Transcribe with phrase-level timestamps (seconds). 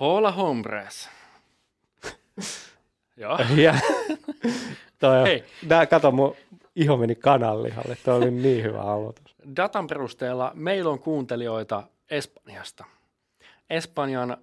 [0.00, 1.08] Hola hombres.
[3.16, 3.38] Joo.
[3.56, 3.74] Ja,
[4.98, 5.44] toi, Hei.
[5.66, 6.36] nää, kato, mun
[6.76, 7.96] iho meni kananlihalle.
[8.04, 9.36] Toi oli niin hyvä aloitus.
[9.56, 12.84] Datan perusteella meillä on kuuntelijoita Espanjasta.
[13.70, 14.36] Espanjan,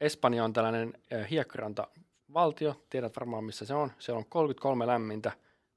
[0.00, 1.86] Espanja on tällainen äh, hiekkaranta
[2.34, 3.92] valtio, tiedät varmaan missä se on.
[3.98, 5.32] Se on 33 lämmintä,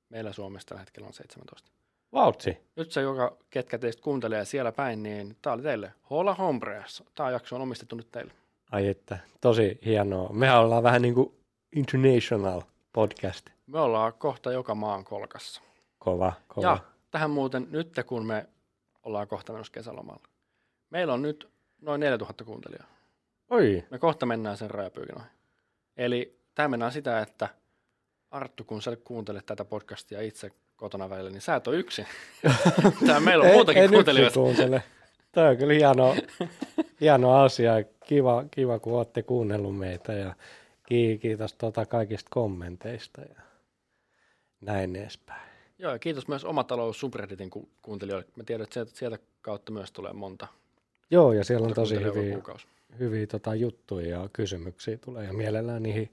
[0.10, 1.72] meillä Suomessa tällä hetkellä on 17.
[2.14, 2.58] Vautsi.
[2.76, 5.94] Nyt se, joka, ketkä teistä kuuntelee siellä päin, niin tämä oli teille.
[6.10, 7.04] Hola hombres.
[7.16, 8.34] Tämä jakso on omistettu nyt teille.
[8.72, 10.30] Ai että, tosi hienoa.
[10.34, 11.36] Mehän ollaan vähän niin kuin
[11.76, 12.62] international
[12.94, 13.50] podcast.
[13.68, 15.62] Me ollaan kohta joka maan kolkassa.
[16.00, 16.68] Kova, kova.
[16.68, 16.78] Ja
[17.12, 18.46] tähän muuten nyt, kun me
[19.04, 20.24] ollaan kohta menossa kesälomalla.
[20.90, 21.50] Meillä on nyt
[21.82, 22.88] noin 4000 kuuntelijaa.
[23.50, 25.16] Oi, Me kohta mennään sen rajapyykin.
[25.98, 27.50] Eli tämä mennään sitä, että
[28.32, 32.06] Arttu, kun sä kuuntelet tätä podcastia itse kotona välillä, niin sä et ole yksin.
[33.08, 34.40] Tämä meillä on muutakin en kuuntelijoita.
[35.32, 36.16] Toi on kyllä hieno,
[37.02, 37.74] hieno asia.
[38.06, 40.36] Kiva, kiva, kun olette kuunnellut meitä ja
[40.88, 43.42] ki- kiitos tuota kaikista kommenteista ja
[44.62, 45.50] näin edespäin.
[45.80, 48.28] Joo, ja kiitos myös Omatalous subredditin ku- kuuntelijoille.
[48.36, 50.48] Mä tiedän, että sieltä, kautta myös tulee monta
[51.12, 52.68] Joo, ja siellä on tosi hyviä, kuukausi.
[53.00, 56.10] hyviä tota, juttuja ja kysymyksiä tulee ja mielellään niihin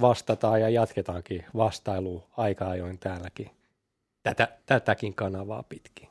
[0.00, 3.50] vastataan ja jatketaankin vastailua aika ajoin täälläkin.
[4.22, 6.08] Tätä, tätäkin kanavaa pitkin.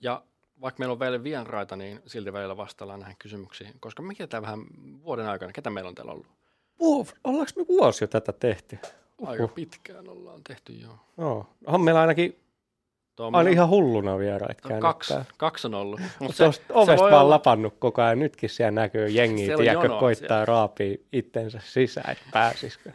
[0.00, 0.22] Ja
[0.60, 3.74] vaikka meillä on vielä vieraita, niin silti välillä vastaillaan näihin kysymyksiin.
[3.80, 4.60] Koska me tämä vähän
[5.04, 6.26] vuoden aikana, ketä meillä on täällä ollut?
[6.80, 8.78] Vuo, ollaanko me vuosi jo tätä tehty?
[9.26, 10.98] Aika pitkään ollaan tehty, joo.
[11.18, 11.46] Joo.
[11.66, 12.40] On meillä ainakin
[13.16, 16.00] Tuo aina ihan hulluna vieraita No, kaksi, kaksi on ollut.
[16.00, 18.18] Mut Mutta tuosta ovesta vaan olla- lapannut koko ajan.
[18.18, 19.10] Nytkin siellä näkyy on
[19.56, 20.44] tiedätkö, koittaa siellä.
[20.44, 22.92] raapia itsensä sisään, että pääsisikö.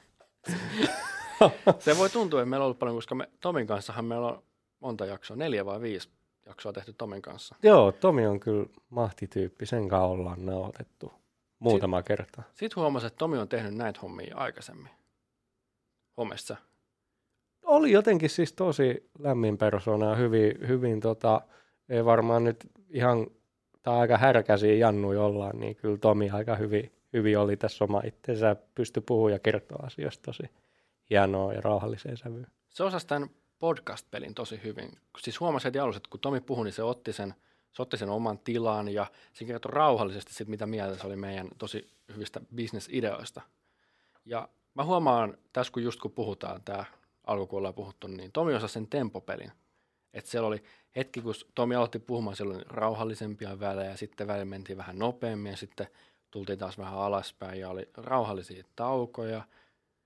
[1.80, 4.44] Se voi tuntua, että meillä on ollut paljon, koska me Tomin kanssahan meillä on
[4.80, 6.09] monta jaksoa, neljä vai viisi
[6.45, 7.55] jaksoa tehty Tomin kanssa.
[7.63, 9.66] Joo, Tomi on kyllä mahtityyppi.
[9.66, 11.13] Sen kanssa ollaan nauhoitettu
[11.59, 12.44] muutama kerta.
[12.53, 14.89] Sitten huomasin, että Tomi on tehnyt näitä hommia aikaisemmin.
[16.17, 16.58] Homessa.
[17.63, 21.41] Oli jotenkin siis tosi lämmin persona ja hyvin, hyvin tota,
[21.90, 23.28] ei varmaan nyt ihan,
[23.84, 28.56] tai aika härkäisiä jannuja ollaan, niin kyllä Tomi aika hyvin, hyvin oli tässä oma itsensä,
[28.75, 30.44] pystyi puhumaan ja kertoa asioista tosi
[31.09, 32.47] hienoa ja rauhalliseen sävyyn.
[32.69, 33.29] Se osasi tämän
[33.59, 34.91] podcast-pelin tosi hyvin.
[35.18, 37.34] Siis huomasi heti alussa, että kun Tomi puhui, niin se otti sen,
[37.74, 41.47] se otti sen oman tilan ja se kertoi rauhallisesti sit, mitä mieltä se oli meidän
[41.58, 43.41] tosi hyvistä bisnesideoista.
[44.25, 46.86] Ja mä huomaan tässä, kun just kun puhutaan, tämä
[47.28, 49.52] alkukuun ollaan puhuttu, niin Tomi osasi sen tempopelin.
[50.14, 50.64] Että siellä oli
[50.96, 55.50] hetki, kun Tomi aloitti puhumaan, siellä oli rauhallisempia välejä ja sitten välillä mentiin vähän nopeammin
[55.50, 55.88] ja sitten
[56.31, 59.44] tultiin taas vähän alaspäin ja oli rauhallisia taukoja.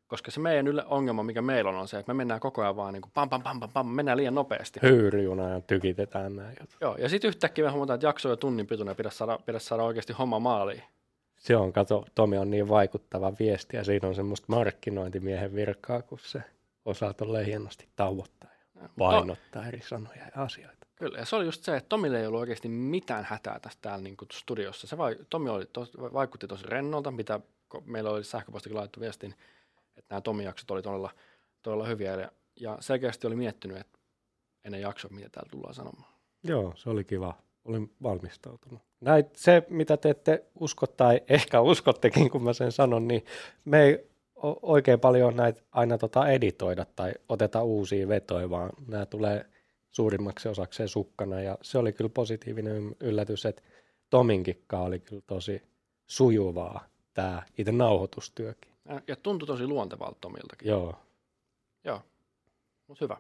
[0.08, 2.76] Koska se meidän yle ongelma, mikä meillä on, on se, että me mennään koko ajan
[2.76, 4.80] vaan niin kuin pam, pam, pam, pam, pam, mennään liian nopeasti.
[4.84, 6.78] Höyryjuna ja tykitetään nämä jutut.
[6.82, 9.40] Joo, ja sitten yhtäkkiä me huomataan, että jakso on jo tunnin pituinen ja pitäisi saada,
[9.46, 10.84] pitäisi saada oikeasti homma maaliin.
[11.38, 16.20] Se on, kato, Tomi on niin vaikuttava viesti ja siinä on semmoista markkinointimiehen virkaa, kun
[16.22, 16.44] se
[16.86, 18.50] osaa tolleen hienosti tauottaa
[18.82, 20.88] ja painottaa eri sanoja ja asioita.
[20.96, 24.04] Kyllä, ja se oli just se, että Tomille ei ollut oikeasti mitään hätää tässä täällä
[24.04, 24.88] niin kuin studiossa.
[24.88, 27.40] Se vai, Tomi oli tos, vaikutti tosi rennolta, mitä
[27.86, 29.36] meillä oli sähköpostikin laittu viestin,
[29.98, 31.12] että nämä Tomin jaksot oli todella,
[31.62, 32.16] todella hyviä.
[32.16, 34.00] Ja, ja selkeästi oli miettinyt, että
[34.66, 36.14] ennen jaksoa, mitä täällä tullaan sanomaan.
[36.44, 37.34] Joo, se oli kiva.
[37.66, 38.82] Olin valmistautunut.
[39.02, 43.26] Näit, se, mitä te ette usko tai ehkä uskottekin, kun mä sen sanon, niin
[43.66, 44.10] me ei
[44.62, 49.46] oikein paljon näitä aina tota editoida tai oteta uusia vetoja, vaan nämä tulee
[49.92, 51.42] suurimmaksi osakseen sukkana.
[51.42, 53.62] Ja se oli kyllä positiivinen yllätys, että
[54.10, 55.62] Tominkikka oli kyllä tosi
[56.08, 58.72] sujuvaa tämä itse nauhoitustyökin.
[59.08, 60.68] Ja, tuntui tosi luontevalta Tomiltakin.
[60.68, 60.96] Joo,
[61.84, 62.02] Joo,
[62.88, 63.18] mutta hyvä.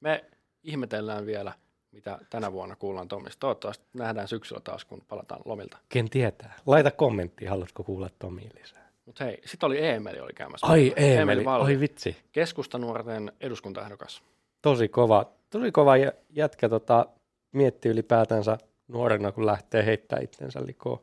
[0.00, 0.24] Me
[0.62, 1.52] ihmetellään vielä,
[1.92, 3.40] mitä tänä vuonna kuullaan Tomista.
[3.40, 5.78] Toivottavasti nähdään syksyllä taas, kun palataan lomilta.
[5.88, 6.54] ken tietää.
[6.66, 8.88] Laita kommentti, haluatko kuulla Tomiin lisää.
[9.06, 10.66] Mutta hei, sitten oli Eemeli oli käymässä.
[10.66, 12.16] Ai Eemeli Eemeli, oi vitsi.
[12.32, 14.22] Keskustanuorten eduskuntaehdokas.
[14.62, 17.06] tosi kova, tosi kova jä- jätkä tota,
[17.52, 18.58] mietti ylipäätänsä
[18.88, 21.00] nuorena, kun lähtee heittämään itsensä likoon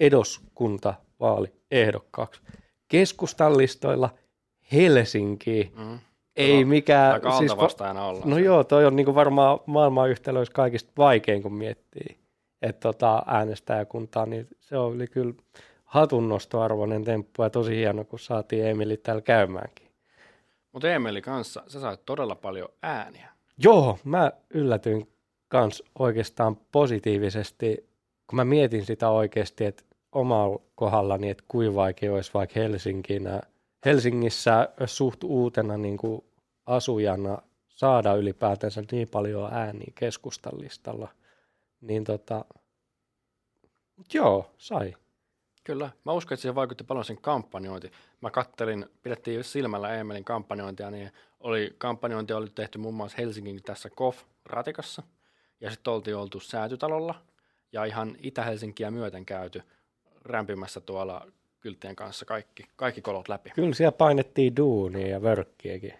[0.00, 1.52] eduskuntavaali
[2.88, 3.08] ehdokkaaksi.
[3.08, 4.10] Keskustan listoilla
[4.72, 5.72] Helsinkiin.
[5.76, 5.98] Mm.
[6.36, 7.12] Ei mikään...
[7.12, 8.30] Aika siis vastaajana ollaan.
[8.30, 12.18] No joo, toi on niinku varmaan maailman yhtälöissä kaikista vaikein, kun miettii,
[12.62, 15.34] että tota äänestäjäkuntaa, niin se oli kyllä
[15.84, 19.88] hatunnostoarvoinen temppu ja tosi hieno, kun saatiin Emili täällä käymäänkin.
[20.72, 23.28] Mutta Eemeli kanssa, sä sait todella paljon ääniä.
[23.64, 25.08] Joo, mä yllätyin
[25.48, 27.88] kans oikeastaan positiivisesti,
[28.26, 33.40] kun mä mietin sitä oikeasti, että omalla kohdallani, että kuinka vaikea olisi vaikka Helsinkinä,
[33.84, 36.24] Helsingissä suht uutena niin kuin
[36.66, 37.38] asujana
[37.68, 41.08] saada ylipäätänsä niin paljon ääniä keskustan listalla.
[41.80, 42.44] Niin tota,
[44.14, 44.96] joo, sai.
[45.64, 45.90] Kyllä.
[46.04, 47.92] Mä uskon, että siihen vaikutti paljon sen kampanjointi.
[48.20, 53.90] Mä kattelin, pidettiin silmällä Emelin kampanjointia, niin oli, kampanjointi oli tehty muun muassa Helsingin tässä
[53.90, 55.02] KOF-ratikassa.
[55.60, 57.14] Ja sitten oltiin oltu säätytalolla
[57.72, 59.62] ja ihan Itä-Helsinkiä myöten käyty
[60.24, 61.26] rämpimässä tuolla
[61.60, 63.50] kylttien kanssa kaikki, kaikki kolot läpi.
[63.54, 65.94] Kyllä siellä painettiin duunia ja vörkkiäkin.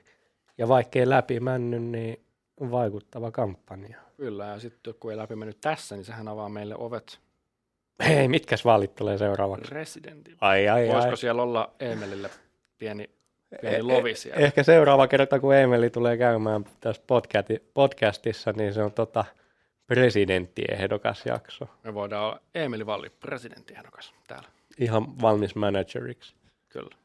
[0.59, 2.25] Ja vaikkei läpi mennyt, niin
[2.71, 3.99] vaikuttava kampanja.
[4.17, 7.21] Kyllä, ja sitten kun ei läpi mennyt tässä, niin sehän avaa meille ovet
[8.09, 9.69] Hei, mitkäs vaalit tulee seuraavaksi?
[9.69, 10.37] presidentin.
[10.41, 11.17] Ai, ai, Voisiko ai.
[11.17, 12.31] siellä olla Emelille
[12.79, 13.11] pieni,
[13.61, 14.41] pieni E- lovi e- siellä?
[14.41, 19.25] Ehkä seuraava kerta, kun Emeli tulee käymään tässä podcasti, podcastissa, niin se on tota
[19.89, 21.69] presidenttiehdokas jakso.
[21.85, 24.49] Me voidaan olla Emeli Valli, presidenttiehdokas täällä.
[24.79, 26.35] Ihan valmis manageriksi.
[26.69, 26.97] Kyllä.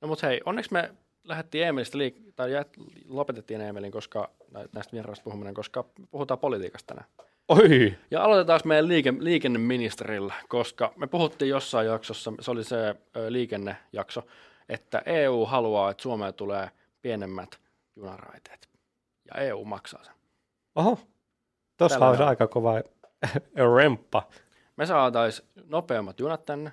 [0.00, 0.90] No mutta hei, onneksi me
[1.24, 6.94] lähdettiin Emelistä liik- tai jät- lopetettiin Emelin, koska nä- näistä vieraista puhuminen, koska puhutaan politiikasta
[6.94, 7.10] tänään.
[7.48, 7.94] Oi!
[8.10, 12.76] Ja aloitetaan meidän liike- liikenneministerillä, koska me puhuttiin jossain jaksossa, se oli se
[13.16, 14.22] ö, liikennejakso,
[14.68, 16.70] että EU haluaa, että Suomeen tulee
[17.02, 17.60] pienemmät
[17.96, 18.68] junaraiteet.
[19.34, 20.14] Ja EU maksaa sen.
[20.74, 20.98] Oho,
[21.80, 22.28] olisi on.
[22.28, 22.74] aika kova
[23.76, 24.28] remppa.
[24.76, 26.72] Me saataisiin nopeammat junat tänne,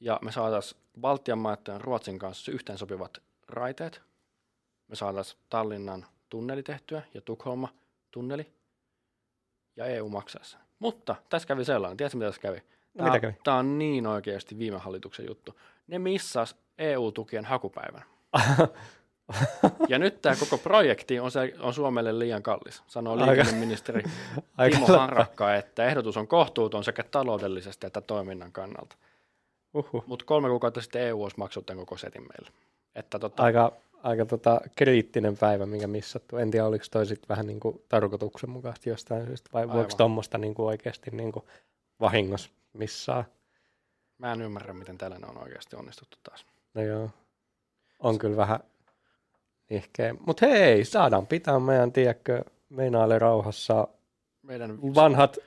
[0.00, 4.02] ja me saataisiin Baltian maiden Ruotsin kanssa yhteen sopivat raiteet.
[4.88, 7.68] Me saataisiin Tallinnan tunneli tehtyä ja Tukholma
[8.10, 8.52] tunneli,
[9.76, 10.60] ja EU maksaa sen.
[10.78, 12.62] Mutta tässä kävi sellainen, tiedätkö mitä tässä kävi?
[12.94, 13.34] No, mitä kävi?
[13.44, 15.60] Tämä on niin oikeasti viime hallituksen juttu.
[15.86, 18.02] Ne missas EU-tukien hakupäivän.
[19.88, 24.02] Ja nyt tämä koko projekti on, se, on Suomelle liian kallis, sanoo liikenneministeri
[24.58, 25.00] Aika Timo läppä.
[25.00, 28.96] Harakka, että ehdotus on kohtuuton sekä taloudellisesti että toiminnan kannalta.
[29.74, 30.04] Uhuh.
[30.06, 32.50] Mutta kolme kuukautta sitten EU olisi maksanut tämän koko setin meille.
[32.94, 33.72] Että tota, Aika,
[34.02, 36.36] aika tota, kriittinen päivä, mikä missattu.
[36.36, 39.96] En tiedä, oliko toi sit vähän niin kuin tarkoituksenmukaisesti jostain syystä, vai voiko Aivan.
[39.96, 41.44] tuommoista niin kuin oikeasti niin kuin
[42.00, 43.24] vahingossa missaa.
[44.18, 46.46] mä en ymmärrä, miten tällainen on oikeasti onnistuttu taas.
[46.74, 47.10] No joo,
[47.98, 48.60] on kyllä vähän
[49.70, 50.14] ihkeä.
[50.26, 53.88] Mutta hei, saadaan pitää meidän, tiedätkö, meinaille rauhassa
[54.42, 55.38] Meidän vanhat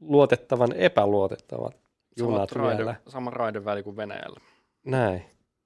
[0.00, 1.76] luotettavan epäluotettavat
[2.16, 2.94] junat samat raide, vielä.
[3.08, 4.40] sama raideväli kuin Venäjällä.
[4.84, 5.22] Näin.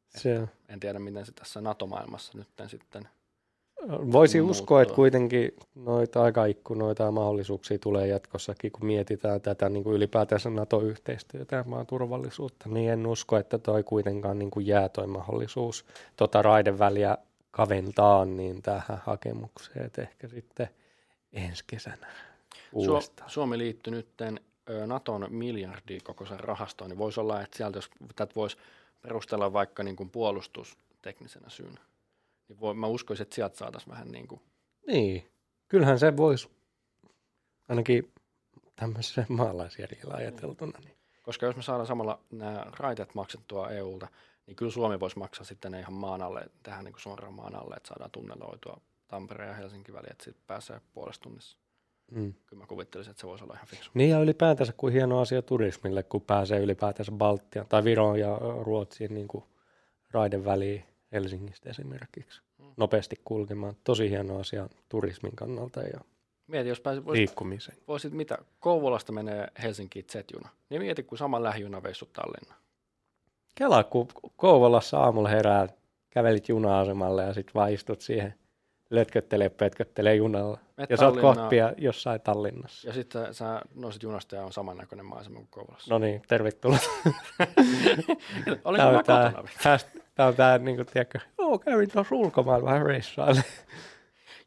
[0.08, 0.48] Se.
[0.68, 3.08] En tiedä, miten se tässä NATO-maailmassa nyt sitten.
[3.88, 9.96] Voisi uskoa, että kuitenkin noita aikaikkunoita ja mahdollisuuksia tulee jatkossakin, kun mietitään tätä niin kuin
[9.96, 15.06] ylipäätänsä NATO-yhteistyötä ja maan turvallisuutta, niin en usko, että toi kuitenkaan niin kuin jää toi
[15.06, 15.84] mahdollisuus
[16.16, 17.18] tota raideväliä
[17.50, 20.68] kaventaa niin tähän hakemukseen, että ehkä sitten
[21.32, 22.06] ensi kesänä
[22.72, 23.30] uudestaan.
[23.30, 24.08] Suomi liittyi nyt
[24.86, 28.56] Naton miljardikokoisen rahastoon, niin voisi olla, että sieltä jos tätä voisi
[29.02, 31.80] perustella vaikka niin kuin puolustusteknisenä syynä,
[32.48, 34.40] niin voi, mä uskoisin, että sieltä saataisiin vähän niin kuin,
[34.86, 35.30] Niin,
[35.68, 36.48] kyllähän se voisi
[37.68, 38.12] ainakin
[38.76, 40.78] tämmöisen maalaisjärjellä ajateltuna.
[40.84, 40.96] Niin.
[41.22, 44.08] Koska jos me saadaan samalla nämä raiteet maksettua EUlta,
[44.46, 47.54] niin kyllä Suomi voisi maksaa sitten ne ihan maan alle, tähän niin kuin suoraan maan
[47.54, 51.58] alle, että saadaan tunneloitua Tampereen ja Helsinki väliin, että sitten pääsee puolesta tunnissa.
[52.10, 52.34] Mm.
[52.46, 53.90] Kyllä mä kuvittelisin, että se voisi olla ihan fiksu.
[53.94, 59.14] Niin ja ylipäätänsä kuin hieno asia turismille, kun pääsee ylipäätänsä Baltian tai Viron ja Ruotsiin
[59.14, 59.44] niin kuin
[60.10, 62.72] raiden väliin Helsingistä esimerkiksi Mm.
[62.76, 63.76] nopeasti kulkemaan.
[63.84, 66.00] Tosi hieno asia turismin kannalta ja
[66.50, 67.74] Mieti, jos pääsit, voisit, liikkumisen.
[67.88, 72.60] voisit mitä, Kouvolasta menee Helsinkiin Z-juna, niin mieti, kun sama lähijuna veissut Tallinnaan.
[73.54, 75.68] Kela, kun Kouvolassa aamulla herää,
[76.10, 78.34] kävelit juna-asemalle ja sitten vaan istut siihen
[78.90, 80.58] lötköttelee, pötköttelee junalla.
[80.76, 82.88] Meet Ja sä oot kohtia jossain Tallinnassa.
[82.88, 85.94] Ja sitten sä nousit junasta ja on samannäköinen maisema kuin Kouvolassa.
[85.94, 86.78] No niin, tervetuloa.
[88.64, 89.48] Olinko mä tää, kotona?
[90.14, 93.42] tää on tää niinku, tiedätkö, joo, kävin tuossa ulkomailla vähän reissaille.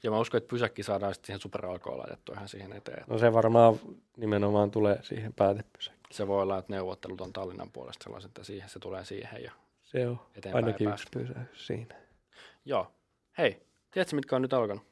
[0.04, 3.04] Ja mä uskon, että pysäkki saadaan sitten siihen superalkoon laitettua ihan siihen eteen.
[3.08, 3.80] No se varmaan
[4.18, 6.04] nimenomaan tulee siihen päätepysäkkiin.
[6.12, 9.52] Se voi olla, että neuvottelut on Tallinnan puolesta sellaiset, että siihen, se tulee siihen ja
[9.84, 11.96] Se on eteenpäin ainakin yksi pysäys siinä.
[12.66, 12.92] Joo.
[13.38, 14.84] Hei, tiedätkö mitkä on nyt alkanut?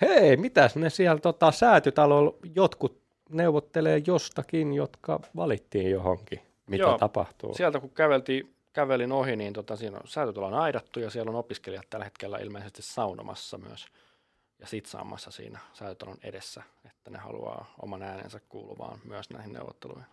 [0.00, 7.54] Hei, mitäs ne siellä tota, säätytalolla jotkut neuvottelee jostakin, jotka valittiin johonkin, mitä Joo, tapahtuu.
[7.54, 11.36] Sieltä kun käveltiin, kävelin ohi, niin tota, siinä on säätötalo on aidattu ja siellä on
[11.36, 13.86] opiskelijat tällä hetkellä ilmeisesti saunomassa myös
[14.62, 20.06] ja sitsaamassa siinä säätötalon edessä, että ne haluaa oman äänensä kuuluvaan myös näihin neuvotteluihin.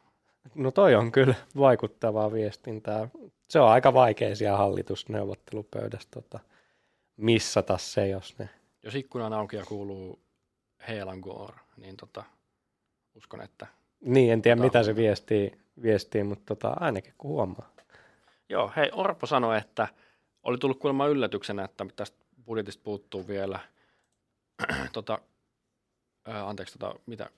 [0.55, 3.09] No toi on kyllä vaikuttavaa viestintää.
[3.49, 6.39] Se on aika vaikea siellä hallitusneuvottelupöydässä tota,
[7.17, 8.49] missata se, jos ne...
[8.83, 10.19] Jos ikkuna on auki ja kuuluu
[10.87, 12.23] Heilangor, niin tota,
[13.15, 13.67] uskon, että
[14.01, 17.69] Niin, en tiedä Tota- mitä se viestii, viestii mutta tota, ainakin kun huomaa.
[18.49, 19.87] Joo, hei Orpo sanoi, että
[20.43, 23.59] oli tullut kuulemma yllätyksenä, että tästä budjetista puuttuu vielä,
[24.93, 25.19] tota,
[26.25, 27.29] ää, anteeksi, tota, mitä,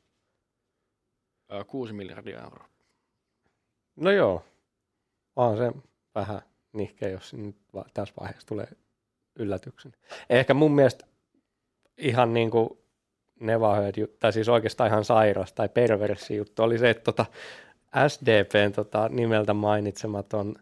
[1.49, 2.65] ää, 6 miljardia euroa.
[3.95, 4.45] No joo,
[5.35, 5.71] on se
[6.15, 6.41] vähän
[6.73, 8.67] nihkeä, jos nyt va- tässä vaiheessa tulee
[9.35, 9.93] yllätyksen.
[10.29, 11.05] Ehkä mun mielestä
[11.97, 12.69] ihan niin kuin
[13.39, 17.25] Nevahead, tai siis oikeastaan ihan sairas tai perversi juttu oli se, että tota
[18.07, 20.55] SDPn tota nimeltä mainitsematon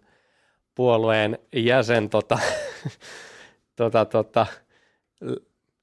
[0.75, 2.39] puolueen jäsen tota,
[3.75, 4.47] tota, tota,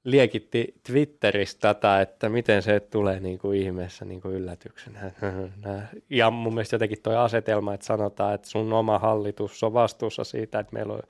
[0.07, 5.11] liekitti Twitterissä tätä, että miten se tulee niin kuin ihmeessä niin kuin yllätyksenä.
[6.09, 10.59] Ja mun mielestä jotenkin toi asetelma, että sanotaan, että sun oma hallitus on vastuussa siitä,
[10.59, 11.01] että meillä on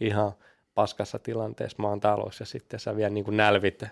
[0.00, 0.32] ihan
[0.74, 3.82] paskassa tilanteessa maan talous ja sitten sä vielä niin kuin nälvit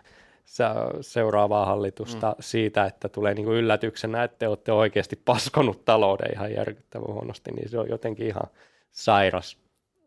[1.00, 2.36] seuraavaa hallitusta mm.
[2.40, 7.50] siitä, että tulee niin kuin yllätyksenä, että te olette oikeasti paskonut talouden ihan järkyttävän huonosti,
[7.50, 8.46] niin se on jotenkin ihan
[8.92, 9.58] sairas,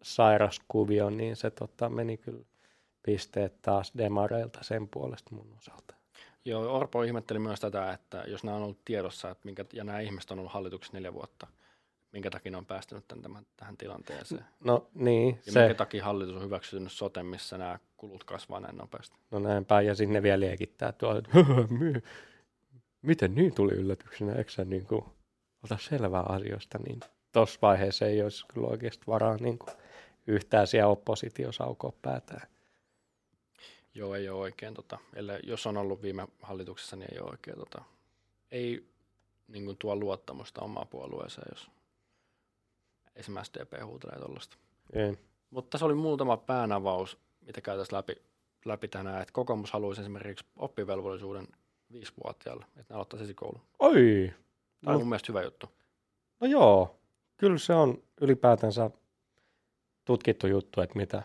[0.01, 2.45] sairas kuvio, niin se tota, meni kyllä
[3.05, 5.95] pisteet taas demareilta sen puolesta mun osalta.
[6.45, 9.99] Joo, Orpo ihmetteli myös tätä, että jos nämä on ollut tiedossa, että minkä, ja nämä
[9.99, 11.47] ihmiset on ollut hallituksessa neljä vuotta,
[12.11, 14.45] minkä takia ne on päästänyt tämän, tämän, tähän tilanteeseen.
[14.63, 18.77] No niin, Ja se, minkä takia hallitus on hyväksynyt sote, missä nämä kulut kasvaa näin
[18.77, 19.17] nopeasti.
[19.31, 21.31] no näinpä, ja sinne vielä liekittää tuolla, että
[23.01, 25.05] miten niin tuli yllätyksenä, eikö sä niin kuin,
[25.63, 26.99] ota selvää asioista, niin
[27.31, 29.73] tuossa vaiheessa ei olisi kyllä oikeasti varaa niin kuin,
[30.27, 32.47] yhtään siellä oppositiossa aukoa päätään.
[33.95, 37.57] Joo, ei ole oikein, tota, ellei, jos on ollut viime hallituksessa, niin ei ole oikein,
[37.59, 37.81] tota,
[38.51, 38.85] ei
[39.47, 41.69] niin kuin, tuo luottamusta omaa puolueeseen, jos
[43.15, 44.57] esimerkiksi SDP huutelee tuollaista.
[44.93, 45.17] Ei.
[45.49, 48.15] Mutta tässä oli muutama päänavaus, mitä käytäisiin läpi,
[48.65, 51.47] läpi tänään, että kokoomus haluaisi esimerkiksi oppivelvollisuuden
[51.91, 53.61] viisivuotiaalle, että ne aloittaisi esikoulun.
[53.79, 54.33] Oi,
[54.81, 54.99] Tämä on No.
[54.99, 55.69] mun mielestä hyvä juttu.
[56.39, 56.95] no joo,
[57.37, 58.91] kyllä se on ylipäätänsä
[60.05, 61.23] tutkittu juttu, että mitä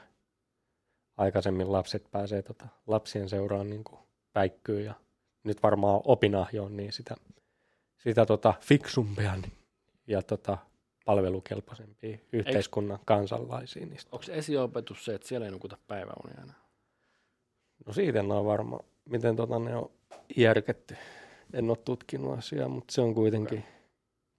[1.20, 4.00] aikaisemmin lapset pääsee tota, lapsien seuraan niin kuin
[4.32, 4.94] päikkyyn ja
[5.44, 7.14] nyt varmaan opinahjoon, niin sitä,
[7.98, 9.52] sitä tota, fiksumpia niin-
[10.06, 10.58] ja tota,
[11.04, 13.86] palvelukelpoisempia yhteiskunnan kansalaisia.
[13.86, 16.60] Niin Onko esiopetus se, että siellä ei nukuta päiväunia enää?
[17.86, 19.90] no siitä en ole varma, miten tota ne on
[20.36, 20.96] järketty.
[21.52, 23.64] En ole tutkinut asiaa, mutta se on kuitenkin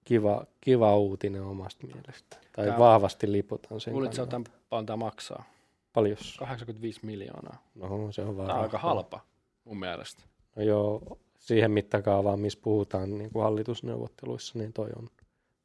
[0.06, 2.38] kiva, kiva uutinen omasta mielestä.
[2.56, 4.42] Tai Tää- vahvasti liputan sen Luulit, että
[4.86, 5.44] tämä maksaa?
[5.94, 6.18] Paljon.
[6.40, 7.68] 85 miljoonaa.
[7.76, 9.20] No se on Tämä on aika halpa
[9.66, 10.24] mun mielestä.
[10.56, 15.10] No joo, siihen mittakaavaan, missä puhutaan niin kuin hallitusneuvotteluissa, niin toi on,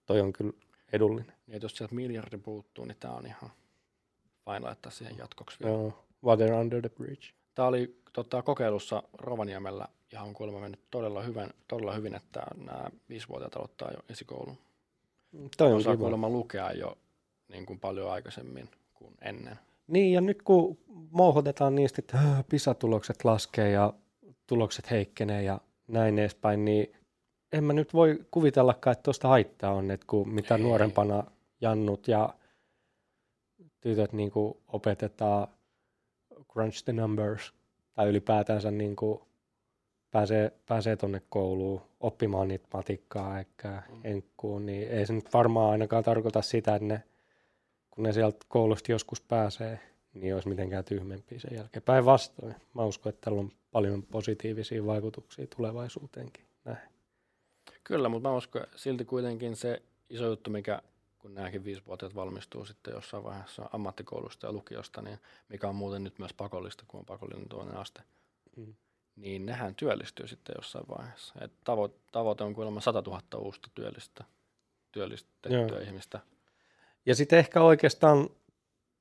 [0.07, 0.53] toi on kyllä
[0.93, 1.35] edullinen.
[1.47, 3.51] Niin, että jos sieltä miljardi puuttuu, niin tämä on ihan
[4.45, 5.73] fine laittaa siihen jatkoksi vielä.
[5.73, 7.27] Joo, water under the bridge.
[7.55, 12.91] Tämä oli tota, kokeilussa Rovaniemellä ja on kuulemma mennyt todella hyvin, todella hyvin että nämä
[13.09, 14.59] viisivuotiaat aloittaa jo esikoulun.
[15.57, 16.01] Toi on Osaa kiva.
[16.03, 16.99] kuulemma lukea jo
[17.49, 19.59] niin kuin paljon aikaisemmin kuin ennen.
[19.87, 20.79] Niin, ja nyt kun
[21.11, 23.93] mouhotetaan niistä, että "Hö, PISA-tulokset laskee ja
[24.47, 26.93] tulokset heikkenee ja näin edespäin, niin
[27.53, 30.63] en mä nyt voi kuvitellakaan, että tuosta haittaa on, että kun mitä Ei.
[30.63, 31.25] nuorempana
[31.61, 32.35] jannut ja
[33.81, 35.49] tytöt niin kuin opetetaan
[36.53, 37.55] crunch the numbers
[37.95, 39.21] tai ylipäätänsä niin kuin
[40.11, 44.01] pääsee, pääsee tuonne kouluun oppimaan niitä matikkaa eikä Mm.
[44.05, 47.03] enkkuun, niin ei se nyt varmaan ainakaan tarkoita sitä, että ne,
[47.97, 49.81] kun ne sieltä koulusta joskus pääsee,
[50.15, 51.83] niin olisi mitenkään tyhmempiä sen jälkeen.
[51.83, 52.55] Päinvastoin.
[52.75, 56.45] Mä uskon, että tällä on paljon positiivisia vaikutuksia tulevaisuuteenkin.
[56.65, 56.79] Näin.
[57.85, 60.83] Kyllä, mutta mä uskon silti kuitenkin se iso juttu, mikä
[61.19, 66.19] kun nämäkin viisivuotiaat valmistuu sitten jossain vaiheessa ammattikoulusta ja lukiosta, niin mikä on muuten nyt
[66.19, 68.03] myös pakollista, kun on pakollinen toinen aste,
[68.57, 68.75] Mm.
[69.17, 71.35] niin nehän työllistyy sitten jossain vaiheessa.
[71.41, 74.25] Et tavo- tavoite on kuulemma 100 000 uutta työllistä,
[74.93, 75.79] työllistettyä Joo.
[75.79, 76.21] ihmistä.
[77.07, 78.29] Ja sitten ehkä oikeastaan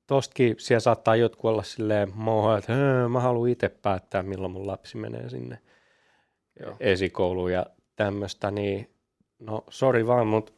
[0.06, 4.66] tostakin siellä saattaa jotkut olla silleen moho, että "Hö, mä haluan itse päättää, milloin mun
[4.66, 5.58] lapsi menee sinne
[6.60, 6.76] Joo.
[6.80, 8.90] esikouluun ja tämmöistä, niin
[9.38, 10.52] no sori vaan, mutta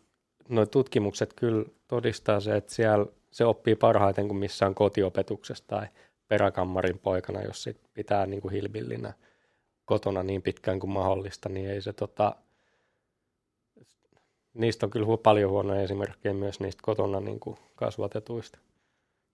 [0.49, 5.87] nuo tutkimukset kyllä todistaa se, että siellä se oppii parhaiten kuin missään kotiopetuksessa tai
[6.29, 9.13] peräkammarin poikana, jos sit pitää niin kuin hilbillinä
[9.85, 12.37] kotona niin pitkään kuin mahdollista, niin ei se tota,
[14.59, 18.59] niistä on kyllä paljon huonoja esimerkkejä myös niistä kotona niin kuin kasvatetuista.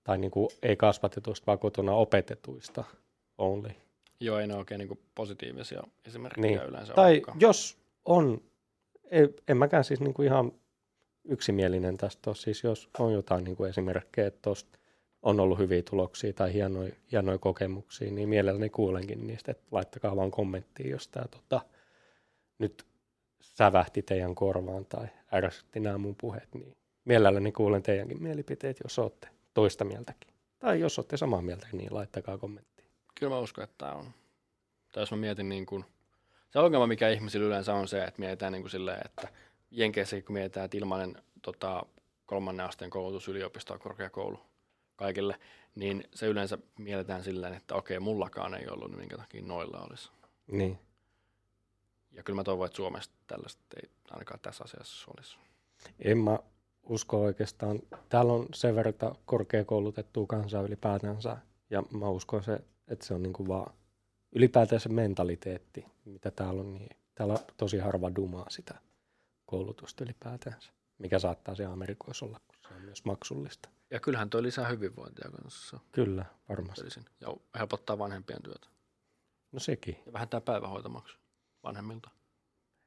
[0.04, 2.84] Tai niin kuin, ei kasvatetuista, vaan kotona opetetuista
[3.38, 3.70] only.
[4.20, 6.68] Joo, ei ne oikein niin positiivisia esimerkkejä Niin.
[6.68, 7.40] yleensä Tai olekaan.
[7.40, 8.40] jos on,
[9.10, 10.52] ei, en mäkään siis niin kuin ihan
[11.24, 14.78] yksimielinen tästä ole, siis jos on jotain niin kuin esimerkkejä, että tosta
[15.22, 20.30] on ollut hyviä tuloksia tai hienoja, hienoja kokemuksia, niin mielelläni kuulenkin niistä, että laittakaa vaan
[20.30, 21.60] kommenttia, jos tämä tota,
[22.58, 22.84] nyt
[23.44, 29.28] sävähti teidän korvaan tai ärsytti nämä mun puheet, niin mielelläni kuulen teidänkin mielipiteet, jos olette
[29.54, 30.34] toista mieltäkin.
[30.58, 32.86] Tai jos olette samaa mieltä, niin laittakaa kommenttia.
[33.20, 34.10] Kyllä mä uskon, että tämä on.
[34.92, 35.84] Tai jos mä mietin niin kuin,
[36.50, 39.28] se ongelma, mikä ihmisillä yleensä on se, että mietitään niin kuin silleen, että
[39.70, 41.86] Jenkeissäkin kun mietitään, että ilmainen tota,
[42.26, 44.40] kolmannen asteen koulutus, yliopisto ja korkeakoulu
[44.96, 45.38] kaikille,
[45.74, 50.10] niin se yleensä mielletään silleen, että okei, mullakaan ei ollut, niin minkä takia noilla olisi.
[50.46, 50.78] Niin.
[52.14, 55.38] Ja kyllä mä toivon, että Suomessa tällaista ei ainakaan tässä asiassa olisi.
[55.98, 56.38] En mä
[56.82, 57.80] usko oikeastaan.
[58.08, 58.94] Täällä on sen verran
[59.24, 61.36] korkeakoulutettua kansaa ylipäätänsä.
[61.70, 63.74] Ja mä uskon se, että se on niinku vaan
[64.32, 66.74] ylipäätään se mentaliteetti, mitä täällä on.
[66.74, 68.74] Niin täällä on tosi harva dumaa sitä
[69.46, 73.68] koulutusta ylipäätänsä, mikä saattaa se Amerikoissa olla, kun se on myös maksullista.
[73.90, 75.78] Ja kyllähän toi lisää hyvinvointia kanssa.
[75.92, 77.00] Kyllä, varmasti.
[77.20, 77.28] Ja
[77.58, 78.68] helpottaa vanhempien työtä.
[79.52, 80.02] No sekin.
[80.06, 81.23] Ja vähentää päivähoitomaksu
[81.64, 82.10] vanhemmilta.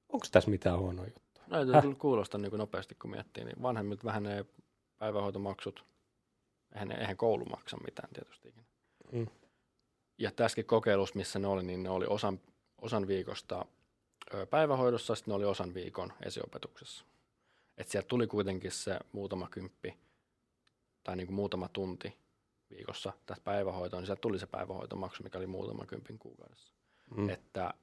[0.09, 1.43] Onko tässä mitään huonoa juttua?
[1.47, 4.45] No ei kyllä kuulosta niin kuin nopeasti, kun miettii, niin vanhemmilta vähenee
[4.97, 5.85] päivähoitomaksut.
[6.73, 8.53] Eihän, eihän koulu maksa mitään tietysti.
[9.11, 9.27] Mm.
[10.17, 12.39] Ja tässäkin kokeilussa, missä ne oli, niin ne oli osan,
[12.81, 13.65] osan viikosta
[14.49, 17.05] päivähoidossa, sitten ne oli osan viikon esiopetuksessa.
[17.77, 19.97] Et sieltä tuli kuitenkin se muutama kymppi
[21.03, 22.17] tai niin kuin muutama tunti
[22.69, 26.73] viikossa tästä päivähoitoon, niin sieltä tuli se päivähoitomaksu, mikä oli muutama kympin kuukaudessa.
[27.15, 27.29] Mm.
[27.29, 27.73] Että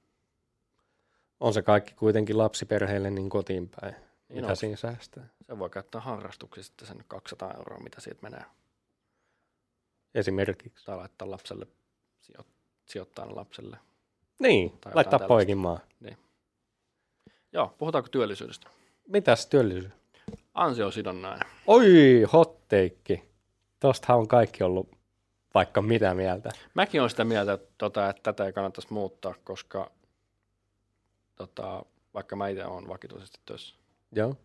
[1.45, 3.95] On se kaikki kuitenkin lapsiperheille niin kotiin päin.
[4.29, 4.57] Niin Mitä on.
[4.57, 5.29] siinä säästää?
[5.47, 8.45] se voi käyttää harrastuksissa sitten sen 200 euroa, mitä siitä menee.
[10.15, 10.85] Esimerkiksi.
[10.85, 11.67] Tai laittaa lapselle,
[12.21, 12.45] sijo-
[12.85, 13.77] sijoittaa lapselle.
[14.39, 15.81] Niin, Tai laittaa poikimaan.
[17.53, 18.71] Joo, puhutaanko työllisyydestä?
[19.09, 19.93] Mitäs työllisyys?
[20.55, 21.49] Ansiosidonnainen.
[21.67, 23.23] Oi, hotteikki.
[23.81, 24.89] Tostahan on kaikki ollut
[25.55, 26.49] vaikka mitä mieltä.
[26.75, 29.91] Mäkin olen sitä mieltä, että, tota, että tätä ei kannattaisi muuttaa, koska
[31.37, 33.75] tota, vaikka mä itse olen vakituisesti töissä.
[34.13, 34.37] Joo.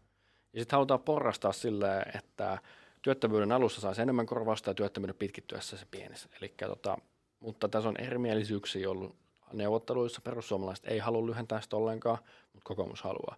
[0.54, 2.58] Ja sitten halutaan porrastaa silleen, että
[3.02, 6.30] työttömyyden alussa saisi enemmän korvausta ja työttömyyden pitkittyessä se pienisi.
[6.42, 6.98] Elikkä, tota,
[7.40, 9.16] mutta tässä on erimielisyyksiä ollut
[9.54, 10.22] neuvotteluissa.
[10.22, 12.18] Perussuomalaiset ei halua lyhentää sitä ollenkaan,
[12.54, 13.38] mutta kokoomus haluaa.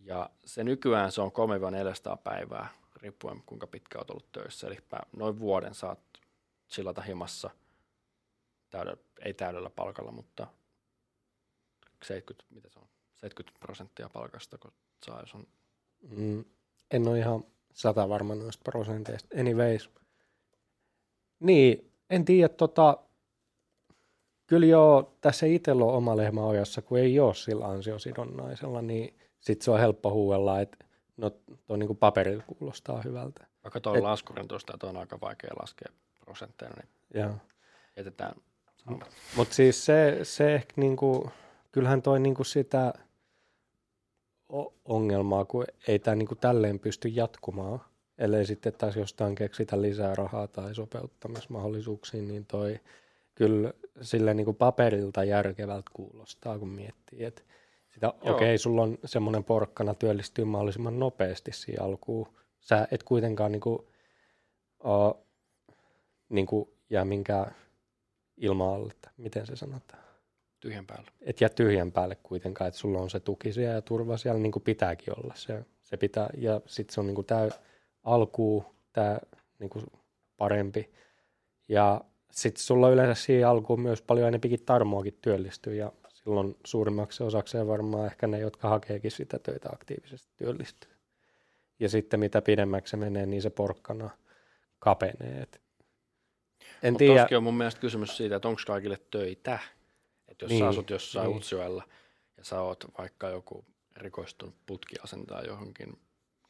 [0.00, 1.32] Ja se nykyään se on
[2.14, 4.66] 3-400 päivää, riippuen kuinka pitkä olet ollut töissä.
[4.66, 4.78] Eli
[5.16, 5.98] noin vuoden saat
[6.70, 7.50] chillata himassa,
[8.70, 10.46] täydellä, ei täydellä palkalla, mutta
[12.04, 14.72] 70, mitä se on, 70 prosenttia palkasta, kun
[15.06, 15.46] saa, jos on
[16.10, 16.44] Mm,
[16.90, 19.40] en ole ihan sata varma noista prosenteista.
[19.40, 19.90] Anyways.
[21.40, 22.98] Niin, en tiedä, tota,
[24.46, 29.64] kyllä joo, tässä itsellä on oma lehmä ojassa, kun ei ole sillä ansiosidonnaisella, niin sitten
[29.64, 30.84] se on helppo huuella, että
[31.16, 31.30] no
[31.66, 33.46] tuo niinku paperilla kuulostaa hyvältä.
[33.64, 37.36] Vaikka tuo laskurin tuosta, että on aika vaikea laskea prosentteina, niin Joo.
[37.96, 38.34] jätetään.
[39.36, 41.30] Mutta siis se, se ehkä niinku,
[41.74, 42.94] kyllähän toi niinku sitä
[44.84, 47.80] ongelmaa, kun ei tämä niinku tälleen pysty jatkumaan,
[48.18, 52.80] ellei sitten taas jostain keksitä lisää rahaa tai sopeuttamismahdollisuuksia, niin toi
[53.34, 57.42] kyllä sille niinku paperilta järkevältä kuulostaa, kun miettii, että
[57.90, 58.34] sitä, Joo.
[58.34, 62.28] okei, okay, sulla on semmoinen porkkana työllistyy mahdollisimman nopeasti siinä alkuun.
[62.60, 63.88] Sä et kuitenkaan niinku,
[64.84, 65.26] uh,
[66.28, 67.54] niinku jää minkään
[68.36, 70.03] ilma alle, miten se sanotaan.
[70.64, 71.10] Tyhjän päällä.
[71.22, 74.52] Et jää tyhjän päälle kuitenkaan, että sulla on se tuki siellä ja turva siellä niin
[74.52, 75.34] kuin pitääkin olla.
[75.36, 77.48] Se, se pitää, ja sitten se on niin kuin tämä
[78.02, 79.18] alkuun tämä
[79.58, 79.84] niin kuin
[80.36, 80.90] parempi.
[81.68, 82.00] Ja
[82.30, 88.06] sitten sulla yleensä siihen alkuun myös paljon enempikin tarmoakin työllistyä ja silloin suurimmaksi osakseen varmaan
[88.06, 90.90] ehkä ne, jotka hakeekin sitä töitä aktiivisesti työllistyy.
[91.80, 94.10] Ja sitten mitä pidemmäksi se menee, niin se porkkana
[94.78, 95.42] kapenee.
[95.42, 95.60] Et
[96.82, 97.36] en Mutta tiedä.
[97.36, 99.58] on mun mielestä kysymys siitä, että onko kaikille töitä.
[100.28, 101.36] Että jos niin, sä asut jossain niin.
[101.36, 101.88] Utsjoella
[102.36, 103.64] ja sä oot vaikka joku
[104.00, 105.98] erikoistunut putkiasentaa johonkin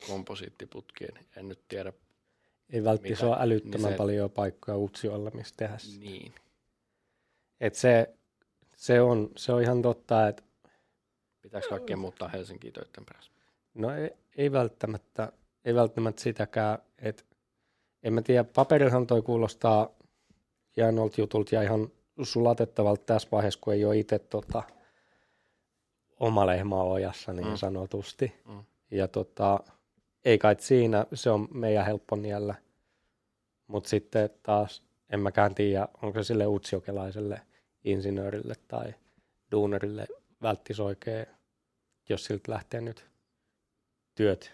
[0.09, 1.93] komposiittiputkiin, en nyt tiedä
[2.73, 3.37] Ei välttämättä Mitä?
[3.37, 6.05] ole älyttömän Niin se- paljon paikkoja Utsiolla, missä tehdä sitä.
[6.05, 6.35] niin.
[7.61, 8.15] Et se,
[8.77, 10.43] se, on, se on ihan totta, että
[11.41, 13.33] Pitääkö kaikkien muuttaa Helsinkiin töiden perässä?
[13.75, 15.33] no ei, ei, välttämättä,
[15.65, 17.23] ei välttämättä sitäkään, että
[18.03, 19.91] en mä tiedä, paperillahan toi kuulostaa
[20.77, 21.89] hienolta jutulta ja ihan
[22.23, 24.63] sulatettavalta tässä vaiheessa, kun ei ole itse tota,
[26.21, 27.57] oma lehmä ojassa niin Mm.
[27.57, 28.33] sanotusti.
[28.49, 28.65] Mm.
[28.91, 29.61] Ja tota,
[30.25, 32.55] ei kai siinä, se on meidän helppo niellä.
[33.67, 37.41] Mutta sitten taas en mäkään tiedä, onko se sille utsiokelaiselle
[37.85, 38.95] insinöörille tai
[39.53, 40.07] duunerille
[40.43, 41.27] välttis oikein,
[42.09, 43.07] jos siltä lähtee nyt
[44.15, 44.53] työt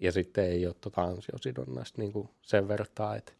[0.00, 3.32] ja sitten ei ole tota ansiosidonnaista niin kuin sen vertaa, että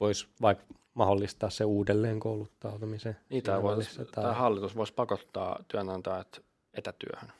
[0.00, 3.16] voisi vaikka mahdollistaa se uudelleen kouluttautumisen.
[3.28, 4.34] Niitä siinä vois, välissä tai...
[4.34, 6.42] hallitus voisi pakottaa työnantajat
[6.74, 7.32] etätyöhön.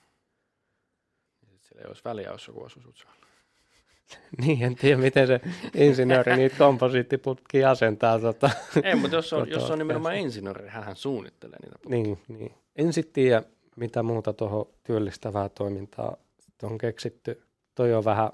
[1.61, 3.23] Sillä ei olisi väliä, jos joku asuisi Utsjoella.
[4.47, 5.41] Niin, en tiedä miten se
[5.75, 8.19] insinööri niitä komposiittiputkia asentaa.
[8.19, 8.51] Tota.
[8.85, 12.03] Ei, mutta jos on, Kotoa jos on nimenomaan insinööri, hän suunnittelee niitä putkia.
[12.03, 12.55] niin, niin.
[12.77, 13.43] En sitten tiedä,
[13.77, 16.17] mitä muuta tuohon työllistävää toimintaa
[16.62, 17.43] on keksitty.
[17.75, 18.31] toi on vähän,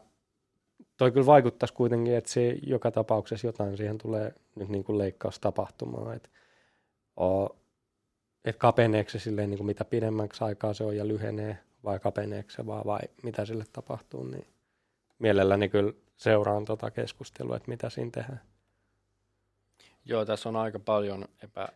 [0.98, 5.38] toi kyllä vaikuttaisi kuitenkin, että se joka tapauksessa jotain siihen tulee nyt niin kuin leikkaus
[5.38, 6.28] tapahtumaan, että
[8.44, 12.50] et kapeneeko se silleen niin kuin mitä pidemmäksi aikaa se on ja lyhenee, vai kapeneeko
[12.50, 14.46] se vaan, vai mitä sille tapahtuu, niin
[15.18, 18.40] mielelläni kyllä seuraan tuota keskustelua, että mitä siinä tehdään.
[20.04, 21.72] Joo, tässä on aika paljon epä-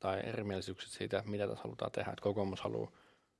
[0.00, 2.10] tai erimielisyyksiä siitä, mitä tässä halutaan tehdä.
[2.10, 2.90] Että kokoomus haluaa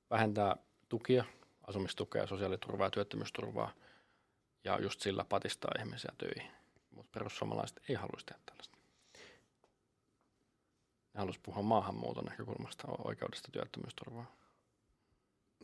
[0.09, 0.55] vähentää
[0.89, 1.23] tukia,
[1.67, 3.71] asumistukea, sosiaaliturvaa ja työttömyysturvaa,
[4.63, 6.51] ja just sillä patistaa ihmisiä töihin.
[6.91, 8.77] Mutta perussuomalaiset ei haluaisi tehdä tällaista.
[11.13, 14.35] Ne haluaisi puhua maahanmuuton näkökulmasta oikeudesta työttömyysturvaa.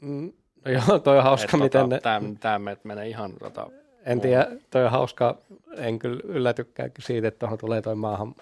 [0.01, 0.33] Mm,
[0.65, 1.99] no joo, toi on hauska, Et, miten tota, ne...
[1.99, 3.33] Tämä, tämä menee ihan...
[3.33, 3.69] Tota,
[4.05, 5.37] en tiedä, toi on hauska,
[5.77, 8.35] en kyllä yllätykään siitä, että tuohon tulee toi maahan,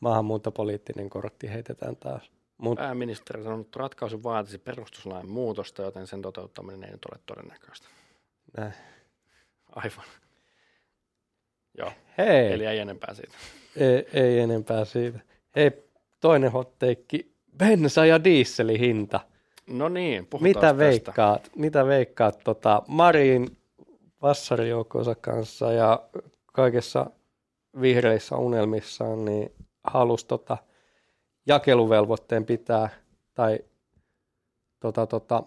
[0.00, 2.30] maahanmuuttopoliittinen kortti heitetään taas.
[2.58, 7.88] Mut, Pääministeri sanoi, että ratkaisu vaatisi perustuslain muutosta, joten sen toteuttaminen ei nyt ole todennäköistä.
[8.56, 8.74] Näin.
[9.74, 10.04] Aivan.
[11.78, 11.92] Joo.
[12.18, 12.52] Hei.
[12.52, 13.32] Eli ei enempää siitä.
[13.76, 15.20] Ei, ei enempää siitä.
[15.56, 15.70] Hei,
[16.20, 17.34] toinen hotteikki.
[17.58, 19.20] Bensa ja dieselin hinta.
[19.66, 20.78] No niin, Mitä tästä.
[20.78, 23.56] veikkaat, mitä veikkaat tota, Marin
[24.22, 26.08] vassarijoukkonsa kanssa ja
[26.52, 27.10] kaikessa
[27.80, 29.52] vihreissä unelmissaan, niin
[29.84, 30.58] halusi tota,
[31.46, 32.88] jakeluvelvoitteen pitää,
[33.34, 33.58] tai
[34.80, 35.42] tota, tota,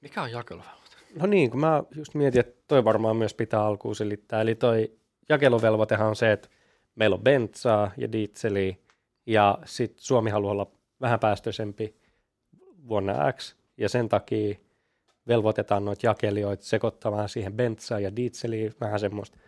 [0.00, 0.75] mikä on jakeluvelvoite?
[1.16, 4.40] No niin, kun mä just mietin, että toi varmaan myös pitää alkuun selittää.
[4.40, 4.92] Eli toi
[5.28, 6.48] jakeluvelvoitehan on se, että
[6.94, 8.76] meillä on bentsaa ja dieseliä,
[9.26, 11.96] ja sitten Suomi haluaa olla vähän päästöisempi
[12.88, 14.56] vuonna X, ja sen takia
[15.28, 19.38] velvoitetaan noita jakelijoita sekoittamaan siihen bentsaa ja dieseliä vähän semmoista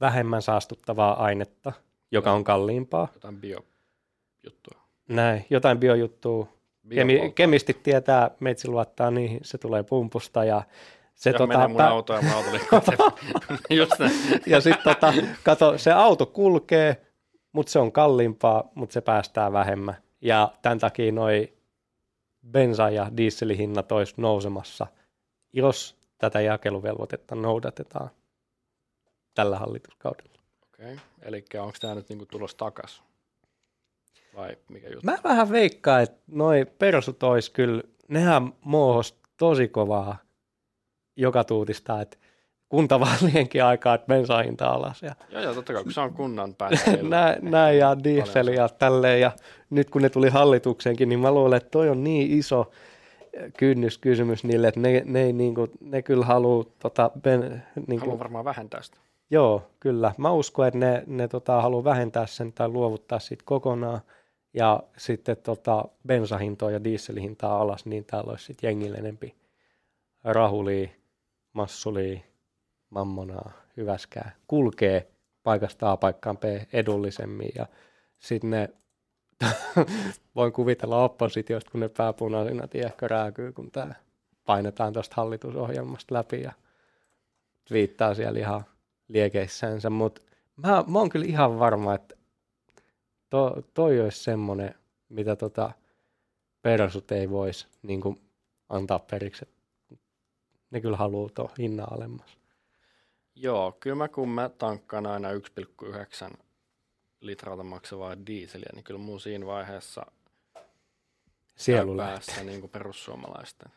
[0.00, 1.72] vähemmän saastuttavaa ainetta,
[2.10, 3.08] joka on kalliimpaa.
[3.14, 4.80] Jotain biojuttua.
[5.08, 6.53] Näin, jotain biojuttua.
[6.88, 10.62] Kemi, kemistit tietää, meitsi luottaa niihin, se tulee pumpusta ja
[11.14, 11.88] se ja tota, mun pä...
[11.88, 12.20] auto ja
[13.70, 13.92] Just
[14.46, 15.12] ja sitten tota,
[15.44, 17.06] kato, se auto kulkee,
[17.52, 19.96] mutta se on kalliimpaa, mutta se päästää vähemmän.
[20.20, 21.52] Ja tämän takia noi
[22.50, 24.86] bensa- ja dieselihinnat olisi nousemassa,
[25.52, 28.10] jos tätä jakeluvelvoitetta noudatetaan
[29.34, 30.40] tällä hallituskaudella.
[30.62, 31.04] Okei, okay.
[31.22, 33.04] eli onko tämä nyt niinku tulos takaisin?
[34.36, 35.00] Vai mikä juttu?
[35.02, 40.16] Mä vähän veikkaan, että noi persut olisi kyllä, nehän moohos tosi kovaa
[41.16, 42.16] joka tuutista, että
[42.68, 45.02] kuntavaalienkin aikaa, että bensahinta alas.
[45.02, 45.14] Ja...
[45.30, 46.90] Joo, joo, totta kai, kun se on kunnan päässä.
[47.02, 49.20] näin, näin ja diesel ja tälleen.
[49.20, 49.32] Ja
[49.70, 52.70] nyt kun ne tuli hallitukseenkin, niin mä luulen, että toi on niin iso
[53.58, 56.64] kynnyskysymys niille, että ne, ne, ei, niin kuin, ne kyllä haluaa...
[56.78, 58.98] Tota, ben, niin kuin, varmaan vähentää sitä.
[59.30, 60.12] Joo, kyllä.
[60.18, 64.00] Mä uskon, että ne, ne tota, haluaa vähentää sen tai luovuttaa siitä kokonaan
[64.54, 69.34] ja sitten tota, bensahintoa ja dieselhintaa alas, niin täällä olisi sitten jengille enempi
[70.24, 70.88] rahulia,
[71.52, 72.20] massulia,
[72.90, 75.10] mammonaa, hyväskää, kulkee
[75.42, 77.66] paikasta A paikkaan B edullisemmin ja
[78.18, 78.68] sitten ne
[80.36, 83.94] voin kuvitella oppositiosta, kun ne pääpunaisina tiehkö rääkyy, kun tämä
[84.44, 86.52] painetaan tuosta hallitusohjelmasta läpi ja
[87.72, 88.64] viittaa siellä ihan
[89.08, 90.20] liekeissänsä, mutta
[90.56, 92.14] mä, mä oon kyllä ihan varma, että
[93.34, 94.74] to, toi olisi semmoinen,
[95.08, 95.72] mitä tota
[96.62, 98.20] persut ei voisi niin kuin,
[98.68, 99.48] antaa periksi.
[100.70, 102.38] Ne kyllä haluaa tuon hinnan alemmas.
[103.34, 106.36] Joo, kyllä mä kun mä tankkaan aina 1,9
[107.20, 110.06] litralta maksavaa diiseliä, niin kyllä mun siinä vaiheessa
[111.56, 113.68] Sielu päässä niin kuin perussuomalaisten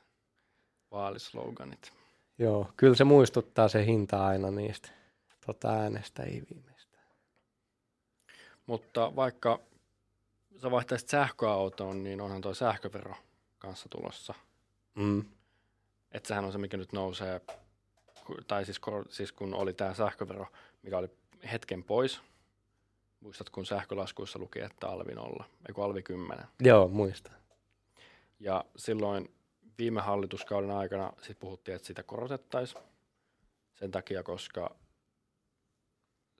[0.91, 1.93] vaalisloganit.
[2.37, 4.89] Joo, kyllä se muistuttaa se hinta aina niistä
[5.45, 6.43] tota äänestäjiä.
[8.67, 9.59] Mutta vaikka
[10.61, 13.15] sä vaihtaisit sähköautoon, niin onhan tuo sähkövero
[13.59, 14.33] kanssa tulossa.
[14.95, 15.25] Mm.
[16.11, 17.41] Että sehän on se, mikä nyt nousee,
[18.47, 20.47] tai siis, siis kun oli tämä sähkövero,
[20.83, 21.09] mikä oli
[21.51, 22.21] hetken pois.
[23.19, 26.45] Muistat, kun sähkölaskuissa luki, että alvi nolla, eikö alvi kymmenen?
[26.59, 27.31] Joo, muista.
[28.39, 29.31] Ja silloin
[29.77, 32.83] viime hallituskauden aikana sit puhuttiin, että sitä korotettaisiin
[33.75, 34.75] sen takia, koska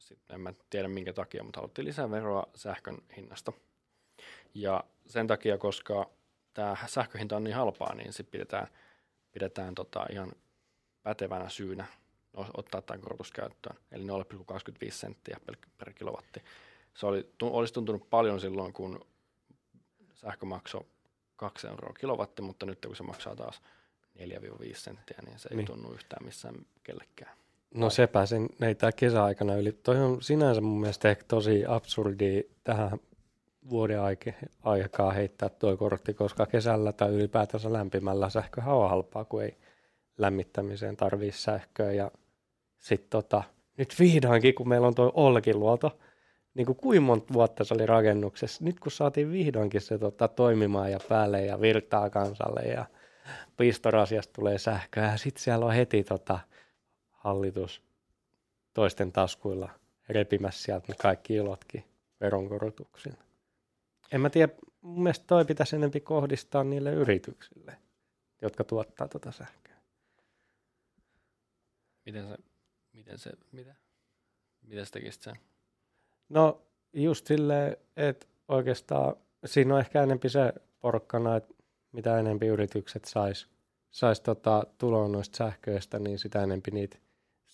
[0.08, 3.54] sitten en mä tiedä minkä takia, mutta haluttiin lisää veroa sähkön hinnasta.
[4.54, 6.10] Ja sen takia, koska
[6.54, 8.67] tämä sähköhinta on niin halpaa, niin sitten pidetään,
[9.32, 10.32] pidetään tota ihan
[11.04, 11.86] pätevänä syynä
[12.58, 16.43] ottaa tämä korotus käyttöön, eli 0,25 senttiä per, per kilowatti.
[16.93, 19.06] Se oli, olisi tuntunut paljon silloin, kun
[20.13, 20.86] sähkö maksoi
[21.36, 23.62] 2 euroa kilowatti, mutta nyt kun se maksaa taas
[24.20, 24.22] 4-5
[24.74, 25.67] senttiä, niin se ei niin.
[25.67, 27.38] tunnu yhtään missään kellekään.
[27.78, 29.72] No sepä sen näitä kesäaikana yli.
[29.72, 33.00] Toi on sinänsä mun mielestä ehkä tosi absurdi tähän
[33.70, 34.00] vuoden
[34.63, 39.58] aikaa heittää tuo kortti, koska kesällä tai ylipäätänsä lämpimällä sähkö on halpaa, kun ei
[40.18, 42.12] lämmittämiseen tarvii sähköä ja
[42.80, 43.44] sitten tota,
[43.78, 45.98] nyt vihdoinkin, kun meillä on tuo Olkiluoto,
[46.54, 50.92] niin kuin kuinka monta vuotta se oli rakennuksessa, nyt kun saatiin vihdoinkin se tota, toimimaan
[50.92, 52.86] ja päälle ja virtaa kansalle ja
[53.58, 56.40] pistorasiasta tulee sähköä ja sitten siellä on heti tota,
[57.28, 57.84] hallitus
[58.74, 59.70] toisten taskuilla
[60.10, 61.84] repimässä sieltä ne kaikki ilotkin
[62.22, 63.24] veronkorotuksilla.
[64.12, 67.78] En mä tiedä, mun mielestä toi pitäisi enempi kohdistaa niille yrityksille,
[68.42, 69.78] jotka tuottaa tuota sähköä.
[72.06, 72.38] Miten se,
[72.94, 73.76] miten se, mitä?
[74.62, 75.36] Miten sä tekisit sen?
[76.30, 76.62] No
[76.94, 81.54] just silleen, että oikeastaan siinä on ehkä enempi se porkkana, että
[81.92, 83.48] mitä enempi yritykset sais,
[83.92, 86.98] sais tota tuloa noista sähköistä, niin sitä enempi niitä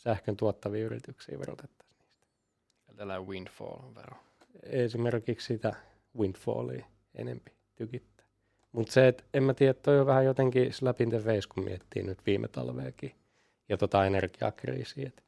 [0.03, 2.93] sähkön tuottavia yrityksiä verotettaisiin niistä.
[2.95, 4.17] Tällä windfall-vero.
[4.63, 5.75] Esimerkiksi sitä
[6.17, 6.85] windfallia
[7.15, 8.25] enempi tykittää.
[8.71, 11.63] Mutta se, että en mä tiedä, toi on vähän jotenkin slap in the face, kun
[11.63, 13.15] miettii nyt viime talveakin
[13.69, 15.07] ja tota energiakriisiä.
[15.07, 15.23] Et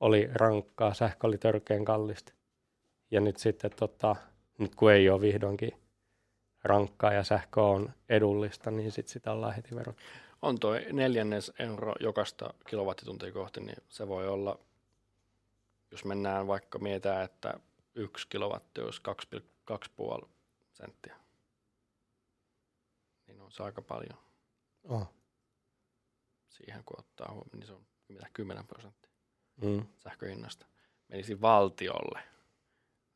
[0.00, 2.32] oli rankkaa, sähkö oli törkeän kallista.
[3.10, 4.16] Ja nyt sitten, tota,
[4.58, 5.72] nyt kun ei ole vihdoinkin
[6.64, 9.96] rankkaa ja sähkö on edullista, niin sitten sitä ollaan heti verot.
[10.44, 14.58] On toi neljännes euro jokaista kilowattituntia kohti, niin se voi olla,
[15.90, 17.54] jos mennään vaikka mietään, että
[17.94, 19.02] yksi kilowatti olisi
[20.20, 20.28] 2,5
[20.72, 21.16] senttiä.
[23.26, 24.18] Niin on se aika paljon
[24.88, 25.08] Oh.
[26.48, 29.10] siihen, kun ottaa huomioon, niin se on mitä 10 prosenttia
[29.62, 29.86] Mm.
[29.98, 30.66] sähköhinnasta.
[31.08, 32.20] Menisi valtiolle.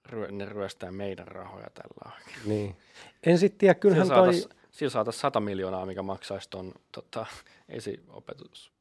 [0.07, 2.49] Ryö, ne ryöstää meidän rahoja tällä oikein.
[2.49, 2.77] Niin.
[3.27, 4.33] En sitten tiedä, kyllähän toi...
[4.71, 7.27] sillä saatais 100 miljoonaa, mikä maksaisi tuon tota,
[7.69, 8.73] esiopetus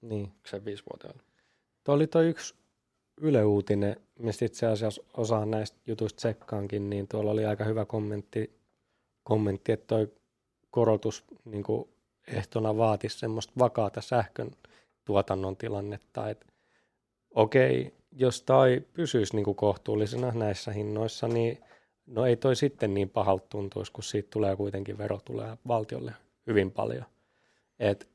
[0.00, 0.32] Niin.
[0.46, 1.22] sen viisivuotiaille.
[1.84, 2.54] Tuo oli toi yksi
[3.20, 8.60] Yle Uutinen, mistä itse asiassa osaan näistä jutuista tsekkaankin, niin tuolla oli aika hyvä kommentti,
[9.22, 10.12] kommentti että toi
[10.70, 11.88] korotus niin kuin
[12.26, 14.50] ehtona vaatisi semmoista vakaata sähkön
[15.04, 16.46] tuotannon tilannetta, että
[17.34, 21.58] okei, jos toi pysyisi niin kuin kohtuullisena näissä hinnoissa, niin
[22.10, 26.12] no ei toi sitten niin pahalta tuntuisi, kun siitä tulee kuitenkin vero tulee valtiolle
[26.46, 27.04] hyvin paljon.
[27.78, 28.08] Et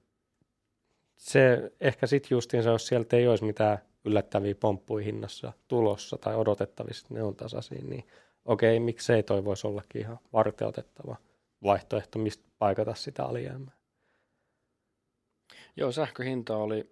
[1.18, 7.08] se ehkä sitten justiinsa, jos sieltä ei olisi mitään yllättäviä pomppuja hinnassa tulossa tai odotettavissa,
[7.10, 8.04] ne on tasaisia, niin
[8.46, 11.16] okei, miksei toi voisi ollakin ihan varteutettava
[11.64, 13.76] vaihtoehto, mistä paikata sitä alijäämää.
[15.76, 16.90] Joo, sähköhinta oli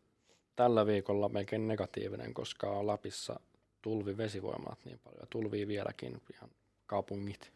[0.55, 3.39] tällä viikolla melkein negatiivinen, koska Lapissa
[3.81, 6.49] tulvi vesivoimaat niin paljon, tulvii vieläkin ihan
[6.93, 7.53] kaupungit,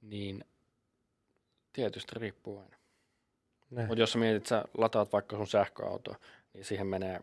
[0.00, 0.44] niin
[1.72, 2.76] tietysti riippuu aina.
[3.70, 6.14] Mutta jos sä mietit, sä lataat vaikka sun sähköauto,
[6.54, 7.20] niin siihen menee,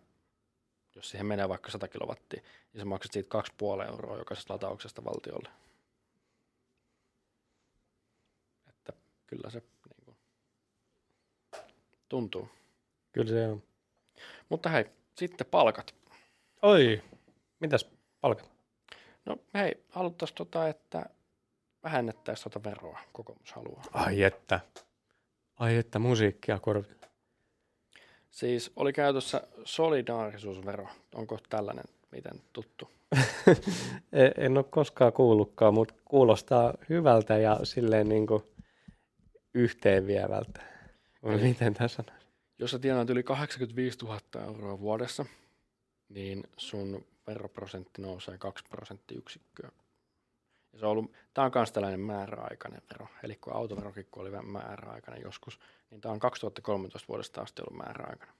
[0.96, 2.42] jos siihen menee vaikka 100 kilowattia,
[2.74, 3.42] niin sä maksat siitä
[3.84, 5.50] 2,5 euroa jokaisesta latauksesta valtiolle.
[8.70, 8.94] Että
[9.28, 10.18] kyllä se niin kuin,
[12.10, 12.50] tuntuu.
[13.12, 13.64] Kyllä se on.
[14.50, 15.96] Mutta hei, sitten palkat.
[16.62, 17.04] Oi,
[17.60, 17.90] mitäs
[18.22, 18.57] palkat?
[19.28, 21.06] No hei, haluttaisiin tota, että
[21.84, 23.84] vähennettäisiin tota veroa, kokoomus haluaa.
[23.94, 24.60] Ai että.
[25.56, 27.08] Ai että, musiikkia korville.
[28.32, 30.88] Siis oli käytössä solidaarisuusvero.
[31.16, 32.90] Onko tällainen miten tuttu?
[34.12, 38.44] E- en ole koskaan kuullutkaan, mutta kuulostaa hyvältä ja silleen niin kuin
[39.54, 40.62] yhteenvievältä.
[41.24, 42.28] Eli- miten tässä sanoisi?
[42.60, 45.26] Jos sä tienaat yli 85 000 euroa vuodessa,
[46.10, 49.72] niin sun veroprosentti nousee 2 prosenttiyksikköä.
[50.74, 53.08] Ja se on ollut, tämä on myös tällainen määräaikainen vero.
[53.24, 55.60] Eli kun autoverokin kun oli vähän määräaikainen joskus,
[55.92, 58.38] niin tämä on 2013 vuodesta asti ollut määräaikainen.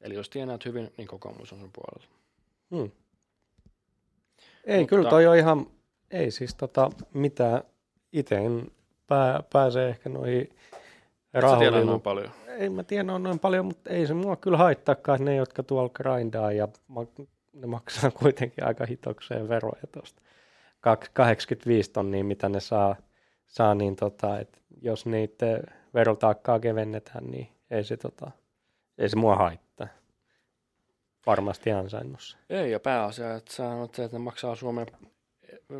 [0.00, 2.14] Eli jos tienaat hyvin, niin kokoomus on sun puolella.
[2.70, 2.90] Hmm.
[4.64, 5.66] Ei, Mutta- kyllä toi on ihan,
[6.10, 7.62] ei siis tota mitään,
[8.12, 8.36] itse
[9.06, 10.56] pää, pääse ehkä noihin
[11.38, 12.30] Et sä noin paljon.
[12.46, 15.88] Ei mä tiedä on noin paljon, mutta ei se mua kyllä haittaakaan, ne, jotka tuolla
[15.88, 17.06] grindaa ja ma-
[17.52, 20.22] ne maksaa kuitenkin aika hitokseen veroja tuosta.
[21.12, 22.96] 85 tonnia, mitä ne saa,
[23.46, 25.46] saa niin tota, että jos niitä
[25.94, 28.30] verotaakkaa kevennetään, niin ei se, tota,
[28.98, 29.86] ei se mua haittaa.
[31.26, 32.38] Varmasti ansainnossa.
[32.50, 34.86] Ei, ja pääasia, että sä se, että ne maksaa Suomen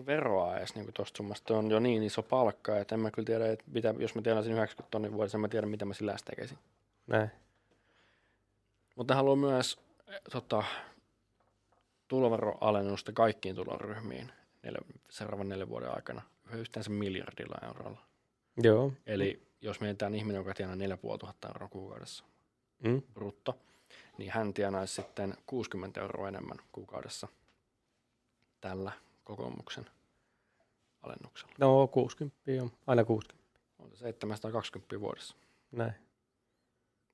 [0.06, 1.56] veroa edes niin tuosta summasta.
[1.58, 4.44] on jo niin iso palkka, että en mä kyllä tiedä, että mitä, jos mä tiedän
[4.44, 6.58] sen 90 tonnin vuodessa, en mä tiedä, mitä mä sillä edes tekisin.
[7.06, 7.30] Näin.
[8.96, 9.78] Mutta haluan myös
[10.08, 10.64] eh, tota,
[12.08, 17.98] tuloveroalennusta kaikkiin tuloryhmiin neljä, seuraavan neljän vuoden aikana yhteensä miljardilla eurolla.
[18.62, 18.92] Joo.
[19.06, 22.24] Eli jos mietitään ihminen, joka tienaa 4500 euroa kuukaudessa
[22.82, 23.02] Mm.
[23.14, 23.58] brutto,
[24.18, 27.28] niin hän tienaisi sitten 60 euroa enemmän kuukaudessa
[28.60, 28.92] tällä
[29.28, 29.86] kokoomuksen
[31.02, 31.52] alennuksella.
[31.58, 33.44] No 60 on, aina 60.
[33.78, 35.36] On se 720 vuodessa.
[35.72, 35.92] Näin.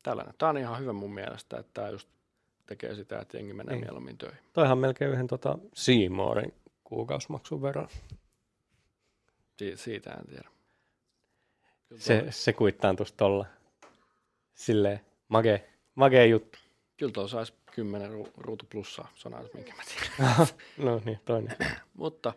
[0.02, 0.34] Tällainen.
[0.38, 2.08] Tämä on ihan hyvä mun mielestä, että tämä just
[2.66, 3.84] tekee sitä, että jengi menee Niin.
[3.84, 4.38] mieluummin töihin.
[4.52, 7.88] Toihan melkein yhden tota Seymourin kuukausimaksun verran.
[9.58, 10.48] Si- siitä en tiedä.
[11.88, 13.46] Kyllä Se, tuo- se kuittaantuisi tolla.
[14.54, 16.58] Silleen, mage, mage juttu.
[16.96, 20.46] Kyllä tuolla saisi 10 ru- ruutu plussaa, aina minkä mä tiedän.
[20.90, 21.56] no niin, toinen.
[21.94, 22.32] Mutta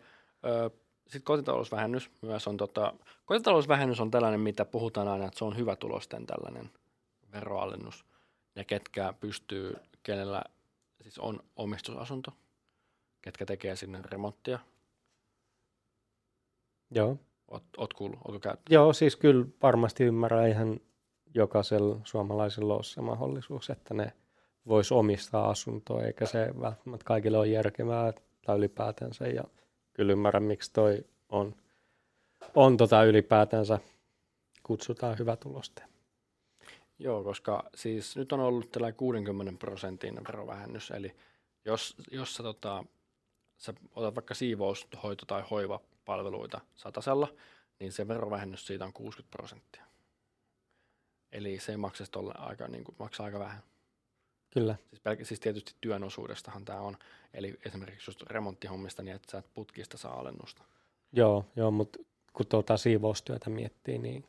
[1.02, 2.94] sitten kotitalousvähennys myös on, tota,
[3.24, 6.70] kotitalousvähennys on tällainen, mitä puhutaan aina, että se on hyvä tulosten tällainen
[7.32, 8.04] veroalennus.
[8.56, 10.42] Ja ketkä pystyy, kenellä
[11.02, 12.32] siis on omistusasunto,
[13.22, 14.58] ketkä tekee sinne remonttia.
[16.90, 17.16] Joo.
[17.48, 18.70] Oot, oot kuullut, ootko käyttänyt?
[18.70, 20.80] Joo, siis kyllä varmasti ymmärrän, eihän
[21.34, 24.12] jokaisella suomalaisella ole se mahdollisuus, että ne
[24.66, 28.12] vois omistaa asuntoa, eikä se välttämättä kaikille ole järkevää
[28.48, 29.26] tai ylipäätänsä.
[29.26, 29.44] Ja
[29.92, 31.54] kyllä ymmärrän, miksi toi on,
[32.54, 33.78] on tota ylipäätänsä
[34.62, 35.82] kutsutaan hyvä tuloste.
[36.98, 41.16] Joo, koska siis nyt on ollut tällainen 60 prosentin verovähennys, eli
[41.64, 42.84] jos, jos sä, tota,
[43.56, 47.28] sä otat vaikka siivous, hoito- tai hoivapalveluita satasella,
[47.80, 49.84] niin se verovähennys siitä on 60 prosenttia.
[51.32, 53.62] Eli se ei maksa sit olla aika, niin kuin, maksaa aika vähän.
[54.50, 56.96] Kyllä, Siis, pelk- siis tietysti työn osuudestahan tämä on.
[57.34, 60.64] Eli esimerkiksi just remonttihommista, niin että sä et putkista saa alennusta.
[61.12, 61.98] joo, joo mutta
[62.32, 64.24] kun tuota siivoustyötä miettii, niin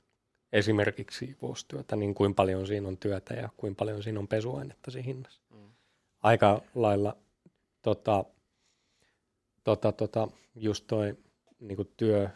[0.54, 5.06] esimerkiksi siivoustyötä, niin kuin paljon siinä on työtä ja kuin paljon siinä on pesuainetta siinä
[5.06, 5.42] hinnassa.
[5.50, 5.72] Mm.
[6.24, 7.18] aika lailla
[7.82, 8.26] tota,
[9.64, 11.18] tota, tota, just toi
[11.60, 12.30] niin työ,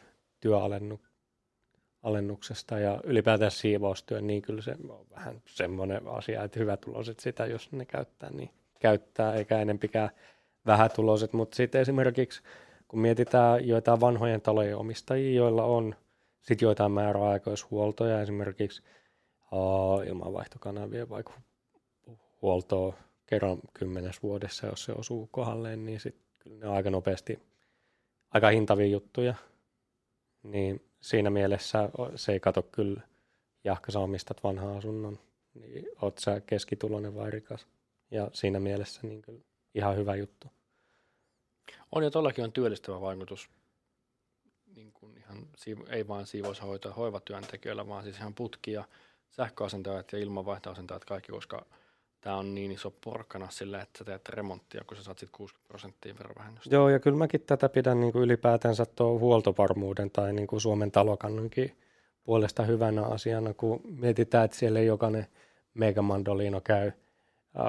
[2.03, 7.71] työalennuksesta ja ylipäätään siivoustyö, niin kyllä se on vähän semmoinen asia, että hyvätuloiset sitä, jos
[7.71, 10.09] ne käyttää, niin käyttää, eikä enempikään
[10.65, 11.33] vähätuloiset.
[11.33, 12.41] Mutta sitten esimerkiksi,
[12.87, 15.95] kun mietitään joitain vanhojen talojen omistajia, joilla on
[16.41, 18.83] sitten joitain määräaikaishuoltoja, esimerkiksi
[20.07, 21.33] ilmanvaihtokanavien vaikka
[22.41, 22.93] huoltoa
[23.25, 27.39] kerran kymmenes vuodessa, jos se osuu kohdalleen, niin sit kyllä ne on aika nopeasti
[28.31, 29.35] aika hintavia juttuja.
[30.43, 33.01] Niin siinä mielessä se ei kato kyllä,
[33.63, 35.19] jahka sä omistat vanhan asunnon,
[35.53, 37.67] niin oot sä keskituloinen vai rikas.
[38.11, 39.41] Ja siinä mielessä niin kyllä
[39.75, 40.47] ihan hyvä juttu.
[41.91, 43.49] On ja tuollakin on työllistävä vaikutus,
[44.75, 45.47] niin kuin ihan,
[45.89, 48.83] ei vain siivoushoito- ja hoivatyöntekijöillä, vaan siis ihan putki- ja
[49.29, 51.65] sähköasentajat ja ilmanvaihtoasentajat kaikki, koska
[52.23, 55.67] tämä on niin iso porkkana sille, että sä teet remonttia, kun sä saat sit 60
[55.67, 56.75] prosenttia verovähennystä.
[56.75, 60.91] Joo, ja kyllä mäkin tätä pidän niin kuin ylipäätänsä tuo huoltovarmuuden tai niin kuin Suomen
[60.91, 61.77] talokannonkin
[62.23, 65.27] puolesta hyvänä asiana, kun mietitään, että siellä ei jokainen
[65.73, 66.93] megamandoliino käy äh,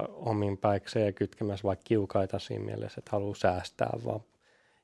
[0.09, 4.21] omin päikseen ja kytkemässä vaikka kiukaita siinä mielessä, että haluaa säästää vaan.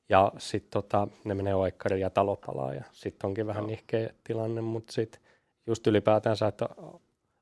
[0.09, 3.67] Ja sitten tota, ne menee oikkariin ja talo palaa ja sitten onkin vähän Joo.
[3.67, 5.21] nihkeä tilanne, mutta sitten
[5.67, 6.69] just ylipäätänsä, että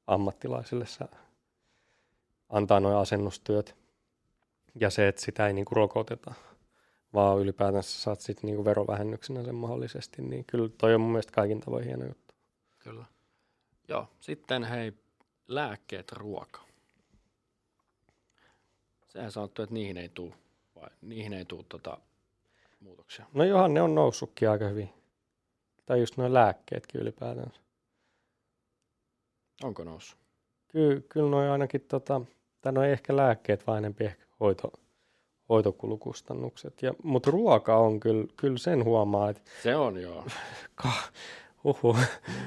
[0.07, 1.07] ammattilaisille sä
[2.49, 3.75] antaa nuo asennustyöt
[4.79, 6.33] ja se, että sitä ei niinku rokoteta,
[7.13, 11.59] vaan ylipäätänsä saat sitten niinku verovähennyksenä sen mahdollisesti, niin kyllä toi on mun mielestä kaikin
[11.59, 12.35] tavoin hieno juttu.
[12.79, 13.05] Kyllä.
[13.87, 14.93] Joo, sitten hei,
[15.47, 16.61] lääkkeet, ruoka.
[19.07, 20.33] Sehän sanottu, että niihin ei tule,
[20.75, 21.97] vai niihin ei tule tota,
[22.79, 23.25] muutoksia.
[23.33, 24.89] No johan ne on noussutkin aika hyvin.
[25.85, 27.61] Tai just nuo lääkkeetkin ylipäätänsä.
[29.63, 30.19] Onko noussut?
[30.67, 32.21] Ky- kyllä noi ainakin, tota,
[32.61, 34.71] tai no ei ehkä lääkkeet, vaan enempi ehkä hoito,
[35.49, 36.81] hoitokulukustannukset.
[36.81, 40.25] Ja, mutta ruoka on kyllä, kyllä sen huomaa, että Se on joo.
[41.63, 41.97] uhu,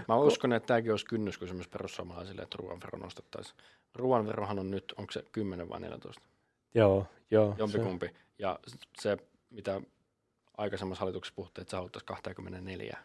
[0.09, 3.57] Mä uskon, että tämäkin olisi kynnyskysymys perussuomalaisille, että ruoanvero nostettaisiin.
[3.95, 6.23] Ruoanverohan on nyt, onko se 10 vai 14?
[6.75, 7.51] joo, joo.
[7.53, 8.11] se- Jompikumpi.
[8.39, 8.59] Ja
[9.01, 9.17] se,
[9.51, 9.81] mitä
[10.57, 12.99] aikaisemmassa hallituksessa puhuttiin, että se haluttaisiin 24.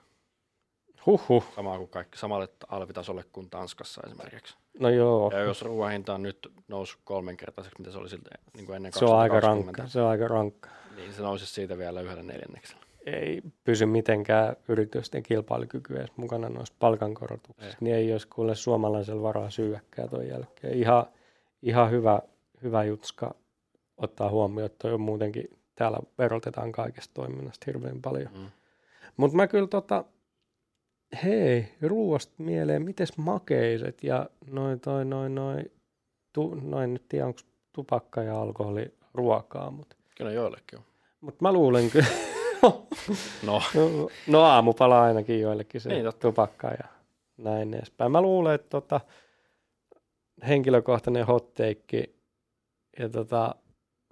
[1.06, 4.56] Huhhuh, Samaa kuin kaikki, samalle alvitasolle kuin Tanskassa esimerkiksi.
[4.80, 5.32] no joo.
[5.34, 8.94] Ja jos ruoan hinta on nyt noussut kolmenkertaiseksi, mitä se oli siltä, niin kuin ennen
[8.94, 10.70] Se on aika 2020, rankka, se on aika rankka.
[10.96, 12.82] niin se nousisi siitä vielä yhdellä neljänneksellä.
[13.06, 17.76] ei pysy mitenkään yritysten kilpailukyky edes mukana noissa palkankorotuksissa, Ei.
[17.80, 20.74] niin ei olisi kuule suomalaisella varaa syyäkään tuon jälkeen.
[20.74, 21.06] Ihan,
[21.62, 22.22] ihan hyvä,
[22.64, 23.36] hyvä jutska
[23.98, 28.30] ottaa huomioon, että on muutenkin, täällä verotetaan kaikesta toiminnasta hirveän paljon.
[28.38, 28.46] Mm.
[29.18, 30.04] Mutta mä kyllä tota,
[31.24, 35.72] hei, ruoasta mieleen, mites makeiset ja noin toi noin noin,
[36.34, 37.40] tu, noin nyt tiedä onko
[37.74, 40.86] tupakka ja alkoholi ruokaa, mutta Kyllä joillekin on.
[41.22, 42.08] mut mä luulen kyllä,
[43.46, 46.88] No, No, no aamupala ainakin joillekin se Niin, tupakka ja
[47.38, 48.12] näin edespäin.
[48.12, 49.02] Mä luulen, että tota,
[50.48, 52.16] henkilökohtainen hotteikki
[53.00, 53.56] ja tota,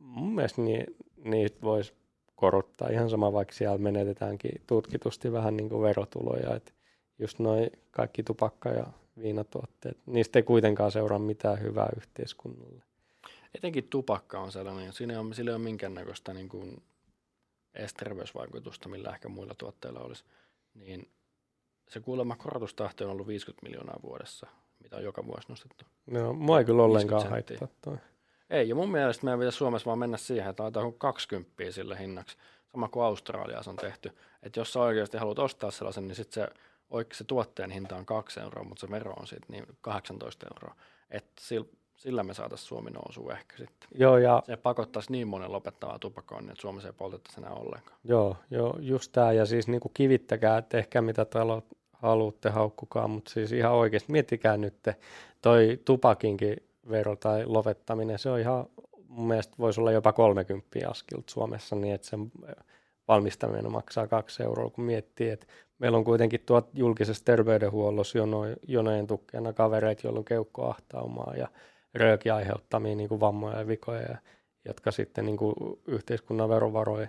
[0.01, 0.85] mun mielestä ni,
[1.23, 1.93] niitä voisi
[2.35, 6.55] korottaa ihan sama, vaikka siellä menetetäänkin tutkitusti vähän niin kuin verotuloja.
[6.55, 6.74] Et
[7.19, 8.85] just noin kaikki tupakka- ja
[9.21, 12.83] viinatuotteet, niistä ei kuitenkaan seuraa mitään hyvää yhteiskunnalle.
[13.55, 16.83] Etenkin tupakka on sellainen, siinä ei ole, sillä ei ole minkäännäköistä niin kuin
[17.73, 20.23] edes terveysvaikutusta, millä ehkä muilla tuotteilla olisi.
[20.73, 21.09] Niin
[21.89, 24.47] se kuulemma korotustahti on ollut 50 miljoonaa vuodessa,
[24.83, 25.85] mitä on joka vuosi nostettu.
[26.05, 27.57] No, mua ei kyllä ollenkaan 50 senttiä.
[27.59, 27.97] haittaa toi.
[28.49, 32.37] Ei, ja mun mielestä meidän pitäisi Suomessa vaan mennä siihen, että laitetaan 20 sille hinnaksi,
[32.71, 34.11] sama kuin Australiassa on tehty.
[34.43, 36.59] Että jos sä oikeasti haluat ostaa sellaisen, niin sitten se,
[36.91, 40.75] oik- se tuotteen hinta on 2 euroa, mutta se vero on sitten niin 18 euroa.
[41.11, 41.67] Että sillä,
[41.97, 43.89] sillä me saataisiin Suomi nousu ehkä sitten.
[43.95, 47.97] Joo, ja Se pakottaisi niin monen lopettamaan tupakoinnin, että Suomessa ei poltettaisi enää ollenkaan.
[48.03, 49.31] Joo, joo just tämä.
[49.31, 54.57] Ja siis niinku kivittäkää, että ehkä mitä talot haluatte haukkukaa, mutta siis ihan oikeasti miettikää
[54.57, 54.73] nyt,
[55.41, 56.57] toi tupakinkin
[56.89, 58.65] vero tai lopettaminen, se on ihan,
[59.07, 62.31] mun mielestä voisi olla jopa 30 askilta Suomessa, niin että sen
[63.07, 65.47] valmistaminen maksaa kaksi euroa, kun miettii, että
[65.79, 71.47] meillä on kuitenkin tuot julkisessa terveydenhuollossa jono, jonojen tukkeena kavereita, joilla on keuhkoahtaumaa ja
[71.93, 74.17] rööki aiheuttamia niin kuin vammoja ja vikoja, ja,
[74.65, 75.55] jotka sitten niin kuin
[75.87, 77.07] yhteiskunnan verovaroja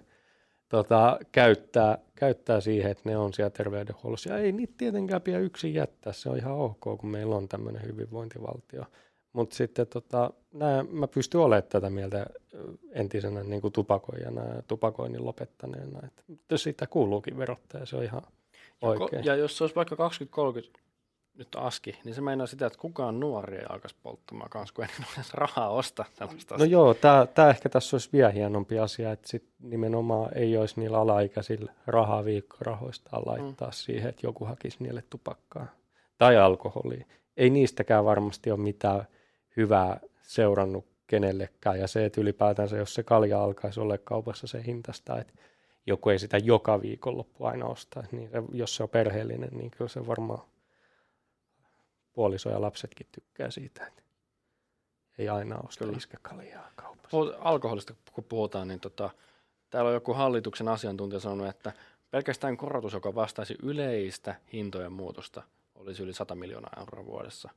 [0.69, 4.31] tota, käyttää, käyttää siihen, että ne on siellä terveydenhuollossa.
[4.31, 7.83] Ja ei niitä tietenkään pidä yksin jättää, se on ihan ok, kun meillä on tämmöinen
[7.83, 8.85] hyvinvointivaltio.
[9.37, 12.27] Mutta sitten tota, nää, mä pystyn olemaan tätä mieltä
[12.93, 16.01] entisenä niin kuin tupakoijana ja tupakoinnin lopettaneena.
[16.07, 18.23] Että sitä kuuluukin verottaa se on ihan
[18.83, 19.25] Ja, oikein.
[19.25, 19.97] ja jos se olisi vaikka
[20.77, 20.81] 20-30
[21.35, 24.91] nyt aski, niin se meinaa sitä, että kukaan nuori ei alkaisi polttamaan kanssa, kun ei
[25.17, 26.57] edes rahaa ostaa tällaista.
[26.57, 26.95] No joo,
[27.35, 32.25] tämä ehkä tässä olisi vielä hienompi asia, että sit nimenomaan ei olisi niillä alaikäisillä rahaa
[32.25, 33.73] viikkorahoistaan laittaa mm.
[33.73, 35.67] siihen, että joku hakisi niille tupakkaa
[36.19, 37.07] tai alkoholia.
[37.37, 39.07] Ei niistäkään varmasti ole mitään
[39.57, 41.81] hyvää seurannut kenellekään.
[41.81, 45.33] Ja se, että ylipäätänsä, jos se kalja alkaisi olla kaupassa se hintasta, että
[45.87, 49.89] joku ei sitä joka viikonloppu aina osta, niin se, jos se on perheellinen, niin kyllä
[49.89, 50.43] se varmaan
[52.13, 54.03] puoliso ja lapsetkin tykkää siitä, että
[55.19, 55.97] ei aina osta Kyllä.
[55.97, 57.09] iskäkaljaa kaupassa.
[57.11, 59.11] Puhut, alkoholista kun puhutaan, niin tota,
[59.71, 61.73] täällä on joku hallituksen asiantuntija sanonut, että
[62.11, 65.43] pelkästään korotus, joka vastaisi yleistä hintojen muutosta,
[65.75, 67.51] olisi yli 100 miljoonaa euroa vuodessa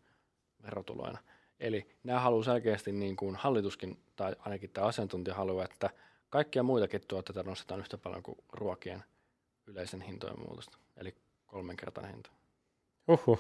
[0.63, 1.19] verotuloina.
[1.60, 5.89] Eli nämä haluaa selkeästi, niin kuin hallituskin, tai ainakin tämä asiantuntija haluaa, että
[6.30, 9.03] kaikkia muitakin tuotteita nostetaan yhtä paljon kuin ruokien
[9.68, 11.16] yleisen hintojen muutosta, eli
[11.47, 12.30] kolmenkertainen hinta.
[13.07, 13.39] Uhuh.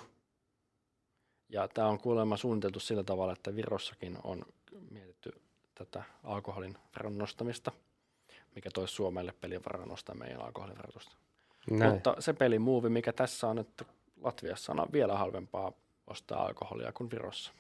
[1.49, 4.45] Ja tämä on kuulemma suunniteltu sillä tavalla, että Virossakin on
[4.91, 5.31] mietitty
[5.75, 7.71] tätä alkoholin veron nostamista,
[8.55, 11.15] mikä toisi Suomelle pelivaraa nostaa meidän alkoholiverotusta.
[11.71, 11.93] Näin.
[11.93, 13.85] Mutta se pelimuovi, mikä tässä on, että
[14.21, 15.71] Latviassa on vielä halvempaa
[16.07, 17.51] ostaa alkoholia kuin Virossa.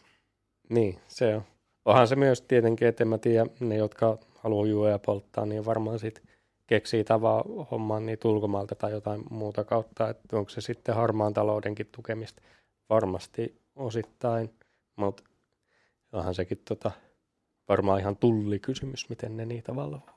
[0.69, 1.43] Niin, se on.
[1.85, 5.65] Onhan se myös tietenkin, että en mä tiedä, ne jotka haluaa juoda ja polttaa, niin
[5.65, 6.23] varmaan sit
[6.67, 11.89] keksii tavaa hommaan niitä ulkomailta tai jotain muuta kautta, että onko se sitten harmaan taloudenkin
[11.91, 12.41] tukemista.
[12.89, 14.53] Varmasti osittain,
[14.95, 15.23] mutta
[16.11, 16.91] onhan sekin tota,
[17.69, 20.09] varmaan ihan tullikysymys, miten ne niitä valvoo.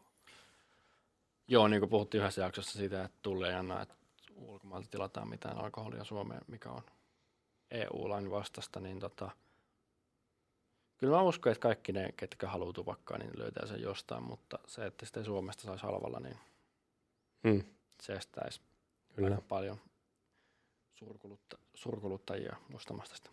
[1.48, 3.94] Joo, niin kuin puhuttiin yhdessä jaksossa siitä, että tulee ei anna, että
[4.36, 6.82] ulkomailta tilataan mitään alkoholia Suomeen, mikä on
[7.70, 9.30] EU-lain vastasta, niin tota,
[11.02, 14.86] kyllä mä uskon, että kaikki ne, ketkä haluaa tupakkaa, niin löytää sen jostain, mutta se,
[14.86, 16.36] että sitä ei Suomesta saisi halvalla, niin
[17.48, 17.62] Hmm,
[18.02, 18.60] se estäisi
[19.16, 19.28] kyllä.
[19.30, 19.80] aika paljon
[20.94, 23.30] suurkulutta, suurkuluttajia ostamasta sitä.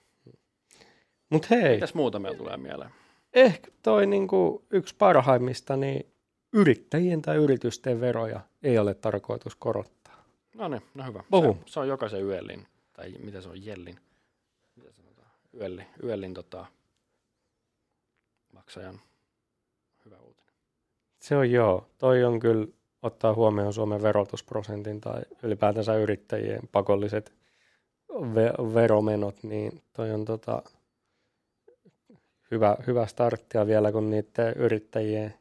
[1.30, 2.92] Mutta hei, Mitäs muuta meillä tulee mieleen?
[3.34, 6.14] ehkä toi niinku yksi parhaimmista, niin
[6.54, 10.24] yrittäjien tai yritysten veroja ei ole tarkoitus korottaa.
[10.56, 11.24] No niin, no hyvä.
[11.32, 11.54] Puhu.
[11.66, 14.00] Se, se on jokaisen yöllin, tai mitä se on, jellin,
[14.76, 16.66] mitä sanotaan, yölli, yöllin tota,
[18.54, 19.00] maksajan
[20.06, 20.54] hyvä uutinen.
[21.22, 21.86] Se on joo.
[21.98, 22.68] Toi on kyllä
[23.02, 27.34] ottaa huomioon Suomen verotusprosentin tai ylipäätänsä yrittäjien pakolliset
[28.12, 30.64] ve- veromenot, niin toi on tota
[32.52, 35.34] hyvä, hyvä starttia vielä, kun niiden yrittäjien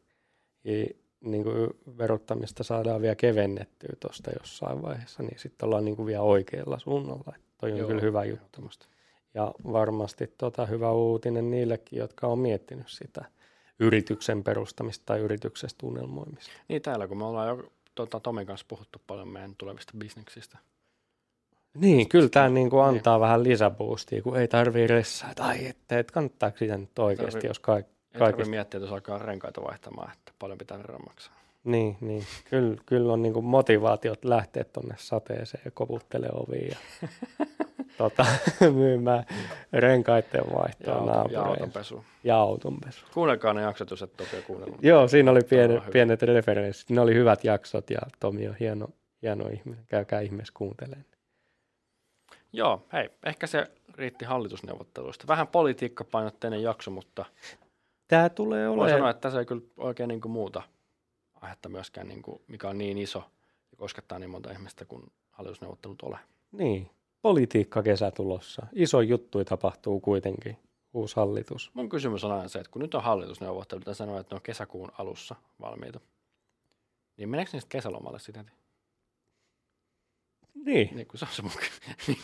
[1.20, 6.22] niin kuin verottamista saadaan vielä kevennettyä tuosta jossain vaiheessa, niin sitten ollaan niin kuin vielä
[6.22, 7.32] oikealla suunnalla.
[7.36, 8.36] Et toi on Joo, kyllä hyvä juttu.
[8.36, 8.86] ehdottomasti.
[9.34, 13.24] Ja varmasti tota, hyvä uutinen niillekin, jotka on miettinyt sitä
[13.78, 16.52] yrityksen perustamista tai yrityksestä unelmoimista.
[16.68, 20.58] Niin täällä, kun me ollaan jo tota, Tomin kanssa puhuttu paljon meidän tulevista bisneksistä.
[21.74, 25.34] Niin, kyllä tämä niinku antaa vähän lisäboostia, kun ei tarvii ressaa.
[25.34, 27.86] Tai että et kannattaako sitä nyt oikeasti, Tarvii- jos kaik...
[27.86, 28.18] Ei Kaikista.
[28.18, 31.34] tarvitse miettiä, että jos alkaa renkaita vaihtamaan, että paljon pitää veroa maksaa.
[31.64, 32.24] Niin, niin.
[32.50, 36.76] Kyllä, kyllä on niinku motivaatiot lähteä tuonne sateeseen ja koputtele oviin ja
[37.98, 38.26] tota,
[38.74, 39.24] myymään
[39.72, 41.48] renkaiden Ja, vaihtoa ja naapureille.
[41.48, 42.04] autonpesu.
[42.24, 43.06] Ja autonpesu.
[43.14, 44.78] Kuunnelkaa ne jaksot, jos et ole kuunnellut.
[44.82, 46.32] Joo, siinä oli Todella pienet, hyvä.
[46.34, 46.90] referenssit.
[46.90, 48.88] Ne oli hyvät jaksot ja Tomi on hieno,
[49.22, 49.84] hieno ihminen.
[49.88, 51.04] Käykää ihmeessä kuuntelemaan.
[52.52, 55.26] Joo, hei, ehkä se riitti hallitusneuvotteluista.
[55.26, 57.24] Vähän politiikkapainotteinen jakso, mutta
[58.08, 58.90] Tämä tulee voi olemaan...
[58.90, 60.62] sanoa, että tässä ei kyllä oikein niin kuin muuta
[61.40, 63.18] aihetta myöskään, niin kuin, mikä on niin iso
[63.70, 66.18] ja koskettaa niin monta ihmistä kuin hallitusneuvottelut ole.
[66.52, 66.90] Niin,
[67.28, 68.66] politiikkakesä tulossa.
[68.72, 70.56] Iso juttu tapahtuu kuitenkin.
[70.94, 71.70] Uusi hallitus.
[71.74, 74.42] Mun kysymys on aina se, että kun nyt on hallitusneuvottelut ja sanoo, että ne on
[74.42, 76.00] kesäkuun alussa valmiita,
[77.16, 78.58] niin meneekö niistä kesälomalle sitten heti?
[80.64, 81.50] Niin, Niin kuin se on se mun,
[82.06, 82.18] niin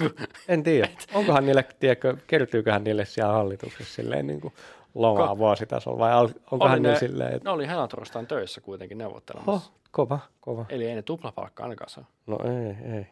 [0.49, 0.89] en tiedä.
[1.15, 4.55] Onkohan niille, tiedätkö, kertyyköhän niille siellä hallituksessa silleen niin kuin
[4.95, 8.61] lomaa Ko- vuositasolla vai al- onkohan Oli ne ne- silleen, että ne oli helatorstaina töissä
[8.61, 9.53] kuitenkin neuvottelemassa.
[9.53, 10.67] oh, kova, kova.
[10.69, 12.05] Eli ei ne tuplapalkka ainakaan saa.
[12.27, 13.07] No ei, ei.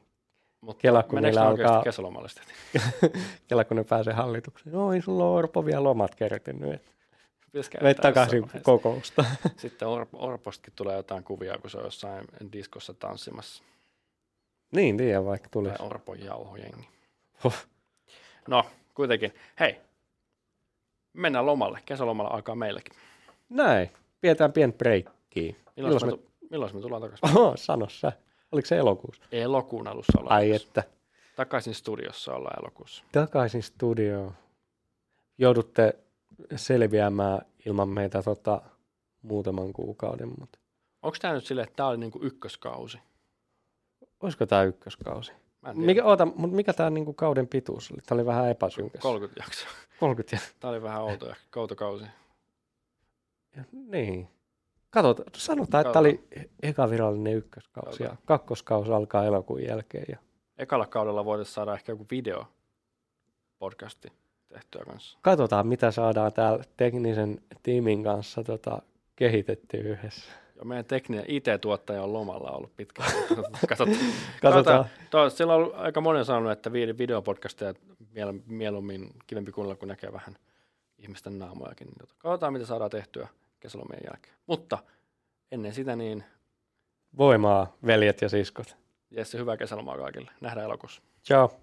[0.63, 2.47] Mutta Kela, kun meneekö alkaa- kesälomalle sitten?
[3.49, 4.73] Kela kun ne pääsee hallitukseen.
[4.77, 6.73] No ei sulla ole Orpo vielä lomat kertynyt.
[6.75, 6.83] et
[7.53, 9.25] töissä takaisin kokousta.
[9.57, 13.63] Sitten Or- Orpostakin tulee jotain kuvia, kun se on jossain diskossa tanssimassa.
[14.73, 15.75] niin, tiedä vaikka tulisi.
[15.77, 16.89] Tai Orpon jauhojengi.
[17.45, 17.55] Huh.
[18.49, 19.35] No, kuitenkin.
[19.61, 19.77] Hei,
[21.13, 21.79] mennään lomalle.
[21.87, 22.93] Kesälomalla alkaa meillekin.
[23.49, 23.91] Näin.
[24.21, 25.55] Pidetään pieni breikkiä.
[25.77, 27.29] Milloin, Milloin me- tu- milloin me tullaan takaisin?
[27.39, 28.13] Oho, sano sä.
[28.53, 29.23] Oliko se elokuussa?
[29.33, 30.37] Elokuun alussa ollaan.
[30.37, 30.85] Ai että.
[31.37, 33.05] Takaisin studiossa ollaan elokuussa.
[33.13, 34.35] Takaisin studioon.
[35.39, 35.99] Joudutte
[36.57, 38.63] selviämään ilman meitä tota,
[39.23, 40.59] muutaman kuukauden, mutta
[41.03, 42.99] Onko tämä nyt silleen, että tämä oli niinku ykköskausi?
[44.21, 45.33] olisiko tämä ykköskausi?
[45.75, 48.01] Mikä, oota, mutta mikä tämä niinku kauden pituus oli?
[48.07, 49.03] Tämä oli vähän epäsynkäs.
[49.03, 49.71] 30 jaksoa.
[50.01, 52.05] 30 ja, Tämä oli vähän outo outo kausi.
[53.57, 54.29] ja niin.
[54.93, 56.25] Katsotaan, sanotaan, että tämä oli
[56.63, 58.27] eka virallinen ykköskausi ja Katsotaan.
[58.27, 60.05] kakkoskausi alkaa elokuun jälkeen.
[60.09, 60.17] Ja
[60.59, 62.45] Ekalla kaudella voitaisiin saada ehkä joku video
[63.59, 64.13] podcasti
[64.49, 65.19] tehtyä kanssa.
[65.23, 68.83] katsotaan, mitä saadaan täällä teknisen tiimin kanssa tota,
[69.17, 70.33] kehitetty yhdessä.
[70.57, 73.13] Ja meidän tekninen IT-tuottaja on lomalla ollut pitkään.
[73.69, 73.97] Katsotaan.
[74.43, 74.85] Katsotaan.
[75.11, 77.75] Tuo, siellä on aika monen sanonut, että vi- videopodcasteja
[78.15, 80.37] miel- mieluummin kivempi kuunnella, kun näkee vähän
[80.99, 81.87] ihmisten naamojakin.
[81.87, 83.29] Niin tota, katsotaan, mitä saadaan tehtyä
[83.63, 84.35] kesälomien jälkeen.
[84.47, 84.79] Mutta
[85.53, 86.25] ennen sitä, niin
[87.19, 88.77] Voimaa, veljet ja siskot.
[89.11, 90.31] Jesse, hyvää kesälomaa kaikille.
[90.41, 91.03] Nähdään elokuussa.
[91.25, 91.61] Ciao.